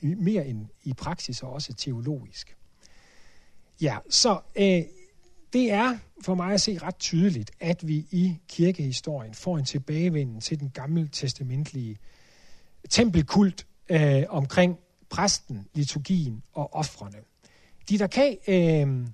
[0.02, 2.56] mere end i praksis og også teologisk.
[3.80, 4.82] Ja, så øh,
[5.52, 10.40] det er for mig at se ret tydeligt, at vi i kirkehistorien får en tilbagevenden
[10.40, 11.96] til den gamle testamentlige
[12.90, 14.78] tempelkult øh, omkring
[15.10, 17.18] præsten, liturgien og offrene.
[17.88, 19.06] De der kan øh,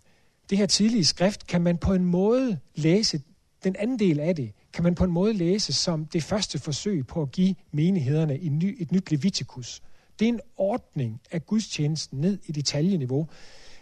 [0.51, 3.21] det her tidlige skrift, kan man på en måde læse,
[3.65, 7.07] den anden del af det, kan man på en måde læse som det første forsøg
[7.07, 9.83] på at give menighederne et, ny, et nyt Leviticus.
[10.19, 13.29] Det er en ordning af gudstjenesten ned i detaljeniveau.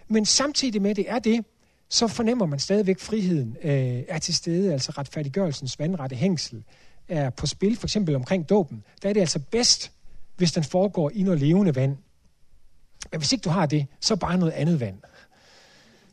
[0.09, 1.45] Men samtidig med det er det,
[1.89, 6.65] så fornemmer man stadigvæk friheden øh, er til stede, altså retfærdiggørelsens vandrette hængsel
[7.09, 8.83] er på spil, for eksempel omkring dåben.
[9.03, 9.93] Der er det altså bedst,
[10.37, 11.97] hvis den foregår i noget levende vand.
[13.11, 14.97] Men hvis ikke du har det, så bare noget andet vand.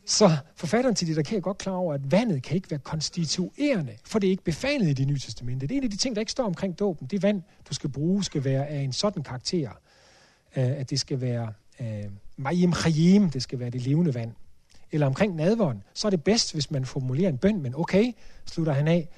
[0.08, 2.80] Så forfatteren til det, der kan jeg godt klar over, at vandet kan ikke være
[2.80, 5.66] konstituerende, for det er ikke befalet i det nye testamente.
[5.66, 7.06] Det er en af de ting, der ikke står omkring dåben.
[7.06, 9.70] Det vand, du skal bruge, skal være af en sådan karakter,
[10.56, 12.04] øh, at det skal være øh,
[12.36, 14.32] mayim chayim, det skal være det levende vand.
[14.92, 18.12] Eller omkring nadvåren, så er det bedst, hvis man formulerer en bøn, men okay,
[18.46, 19.08] slutter han af,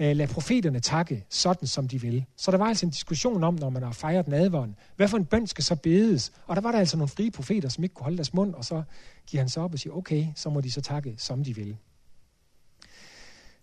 [0.00, 2.24] øh, lade profeterne takke sådan, som de vil.
[2.36, 5.24] Så der var altså en diskussion om, når man har fejret nadvånd, hvad for en
[5.24, 6.32] bøn skal så bedes?
[6.46, 8.64] Og der var der altså nogle frie profeter, som ikke kunne holde deres mund, og
[8.64, 8.82] så
[9.26, 11.76] giver han så op og siger, okay, så må de så takke, som de vil.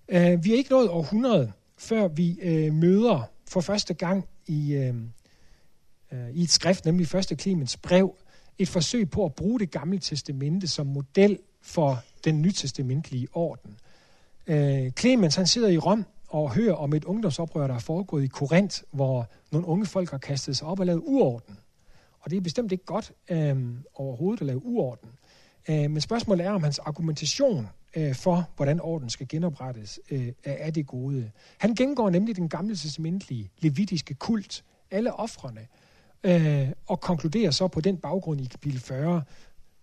[0.09, 4.95] Øh, vi er ikke nået århundrede, før vi øh, møder for første gang i, øh,
[6.11, 8.15] øh, i et skrift, nemlig første Clemens brev,
[8.57, 13.77] et forsøg på at bruge det gamle testamente som model for den nytestamentlige orden.
[14.47, 18.27] Øh, Clemens han sidder i Rom og hører om et ungdomsoprør, der er foregået i
[18.27, 21.57] Korinth, hvor nogle unge folk har kastet sig op og lavet uorden.
[22.19, 23.57] Og det er bestemt ikke godt øh,
[23.95, 25.09] overhovedet at lave uorden.
[25.69, 30.71] Øh, men spørgsmålet er, om hans argumentation øh, for, hvordan orden skal genoprettes, øh, er
[30.71, 31.31] det gode.
[31.57, 35.67] Han gengår nemlig den gamle testamentlige levitiske kult, alle offrene,
[36.23, 39.23] øh, og konkluderer så på den baggrund i kapitel 40,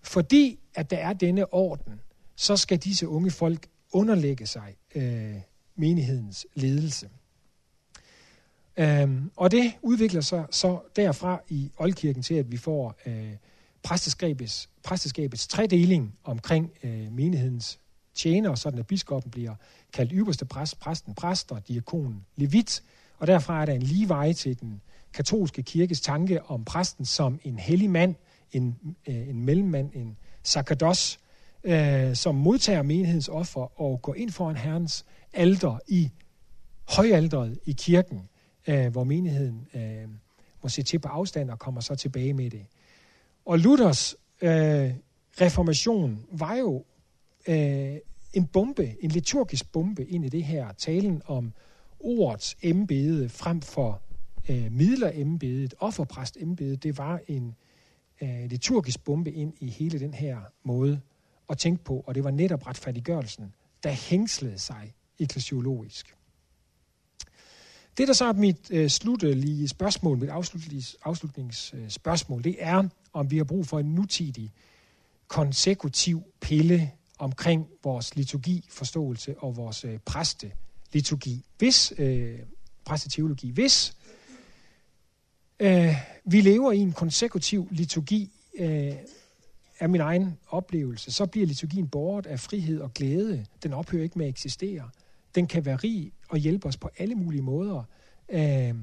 [0.03, 2.01] fordi at der er denne orden,
[2.37, 5.35] så skal disse unge folk underlægge sig øh,
[5.77, 7.09] menighedens ledelse.
[8.77, 13.33] Øhm, og det udvikler sig så derfra i Oldkirken til, at vi får øh,
[13.83, 17.79] præsteskabets, præsteskabets tredeling omkring øh, menighedens
[18.15, 19.55] tjener, sådan at biskoppen bliver
[19.93, 22.83] kaldt ypperste præst, præsten præst og diakonen levit.
[23.19, 24.81] Og derfra er der en lige vej til den
[25.13, 28.15] katolske kirkes tanke om præsten som en hellig mand,
[28.53, 31.19] en, øh, en mellemmand, en sakados,
[31.65, 35.05] øh, som modtager menighedens offer og går ind foran Herrens
[35.35, 36.11] alder i
[36.89, 38.29] højalderet i kirken,
[38.69, 40.09] øh, hvor menigheden øh,
[40.63, 42.67] må se til på afstand og kommer så tilbage med det.
[43.45, 44.95] Og Luthers øh,
[45.41, 46.85] reformation var jo
[47.49, 47.97] øh,
[48.33, 51.53] en bombe, en liturgisk bombe ind i det her, talen om
[52.01, 54.03] ordets embede frem for
[54.49, 57.55] øh, midlerembedet, offerpræstembedet, det var en
[58.23, 61.01] øh, liturgisk bombe ind i hele den her måde
[61.51, 66.15] at tænke på, og det var netop retfærdiggørelsen, der hængslede sig eklesiologisk.
[67.97, 70.31] Det, der så er mit øh, slutlige øh, spørgsmål, mit
[71.05, 74.53] afslutningsspørgsmål, øh, det er, om vi har brug for en nutidig
[75.29, 81.45] konsekutiv pille omkring vores liturgiforståelse og vores øh, præsteliturgi.
[81.59, 82.39] Hvis, øh,
[82.85, 83.97] præsteteologi, hvis
[85.61, 85.95] øh,
[86.25, 88.95] vi lever i en konsekutiv liturgi, øh,
[89.81, 93.47] af min egen oplevelse, så bliver liturgien borget af frihed og glæde.
[93.63, 94.91] Den ophører ikke med at eksistere.
[95.35, 97.83] Den kan være rig og hjælpe os på alle mulige måder.
[98.29, 98.75] Øh,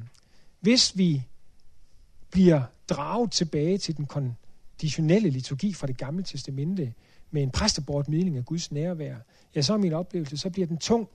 [0.59, 1.23] hvis vi
[2.31, 6.93] bliver draget tilbage til den konditionelle liturgi fra det gamle testamente,
[7.31, 9.15] med en præstebort midling af Guds nærvær,
[9.55, 11.09] ja, så er min oplevelse, så bliver den tung.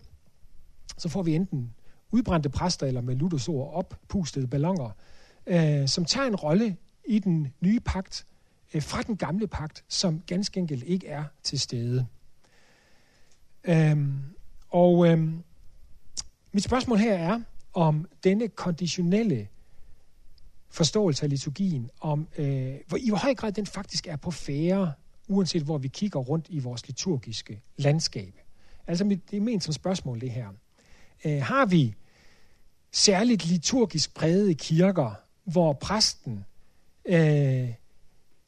[0.98, 1.74] Så får vi enten
[2.10, 4.90] udbrændte præster, eller med Luthers ord oppustede ballonger,
[5.46, 6.76] øh, som tager en rolle
[7.08, 8.26] i den nye pagt
[8.74, 12.06] øh, fra den gamle pagt, som ganske enkelt ikke er til stede.
[13.64, 14.20] Øhm,
[14.76, 15.28] og øh,
[16.52, 17.40] mit spørgsmål her er,
[17.74, 19.48] om denne konditionelle
[20.68, 24.92] forståelse af liturgien, om øh, hvor, i hvor høj grad den faktisk er på færre,
[25.28, 28.34] uanset hvor vi kigger rundt i vores liturgiske landskab.
[28.86, 30.48] Altså det er ment som spørgsmål det her.
[31.24, 31.94] Øh, har vi
[32.92, 35.14] særligt liturgisk prægede kirker,
[35.44, 36.44] hvor præsten
[37.04, 37.68] øh,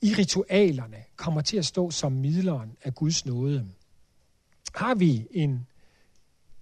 [0.03, 3.69] i ritualerne kommer til at stå som midleren af Guds nåde?
[4.75, 5.67] Har vi en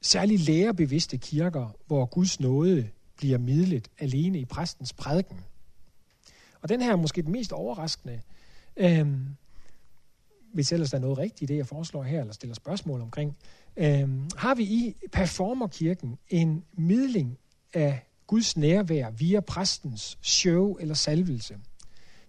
[0.06, 5.40] særligt lærebevidste kirker, hvor Guds nåde bliver midlet alene i præstens prædiken?
[6.62, 8.20] Og den her er måske den mest overraskende,
[8.76, 9.26] øhm,
[10.52, 13.36] hvis ellers der er noget rigtigt i det, jeg foreslår her, eller stiller spørgsmål omkring.
[13.76, 17.38] Øhm, har vi i performerkirken en midling
[17.74, 21.58] af Guds nærvær via præstens show eller salvelse?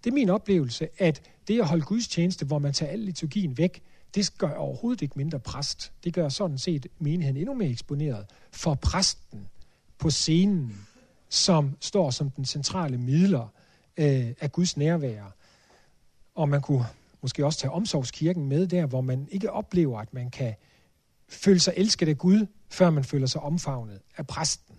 [0.03, 3.57] Det er min oplevelse, at det at holde Guds tjeneste, hvor man tager al liturgien
[3.57, 3.81] væk,
[4.15, 5.91] det gør overhovedet ikke mindre præst.
[6.03, 9.47] Det gør sådan set menigheden endnu mere eksponeret for præsten
[9.97, 10.87] på scenen,
[11.29, 13.47] som står som den centrale midler
[13.97, 15.23] øh, af Guds nærvær.
[16.35, 16.85] Og man kunne
[17.21, 20.53] måske også tage omsorgskirken med der, hvor man ikke oplever, at man kan
[21.29, 24.75] føle sig elsket af Gud, før man føler sig omfavnet af præsten.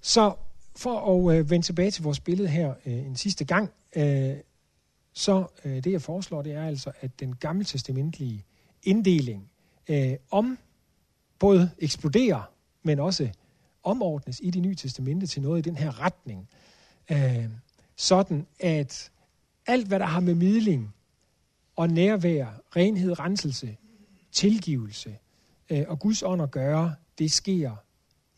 [0.00, 0.34] Så
[0.76, 4.36] for at øh, vende tilbage til vores billede her øh, en sidste gang, øh,
[5.12, 8.44] så øh, det jeg foreslår, det er altså, at den gammeltestamentlige
[8.82, 9.50] inddeling
[9.88, 10.58] øh, om
[11.38, 12.52] både eksploderer,
[12.82, 13.30] men også
[13.82, 16.48] omordnes i det nye testamente til noget i den her retning.
[17.10, 17.48] Øh,
[17.96, 19.10] sådan at
[19.66, 20.94] alt, hvad der har med midling
[21.76, 22.46] og nærvær,
[22.76, 23.76] renhed, renselse,
[24.32, 25.18] tilgivelse
[25.70, 27.76] øh, og Guds ånd at gøre, det sker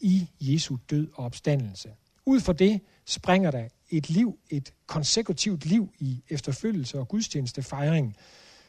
[0.01, 1.91] i Jesu død og opstandelse.
[2.27, 8.17] Ud fra det springer der et liv, et konsekutivt liv i efterfølgelse og gudstjeneste fejring,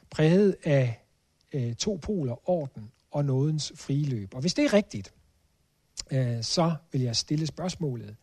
[0.09, 1.05] præget af
[1.53, 4.33] øh, to poler, orden og nådens friløb.
[4.33, 5.13] Og hvis det er rigtigt,
[6.11, 8.15] øh, så vil jeg stille spørgsmålet,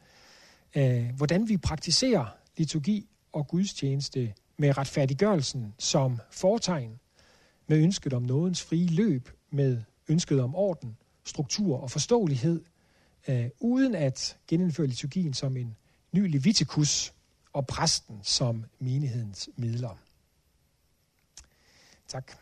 [0.76, 2.26] øh, hvordan vi praktiserer
[2.56, 6.98] liturgi og gudstjeneste med retfærdiggørelsen som fortegn,
[7.66, 12.64] med ønsket om nådens frie løb, med ønsket om orden, struktur og forståelighed,
[13.28, 15.76] øh, uden at genindføre liturgien som en
[16.12, 17.14] ny Levitikus
[17.52, 19.96] og præsten som menighedens midler.
[22.08, 22.32] Tak.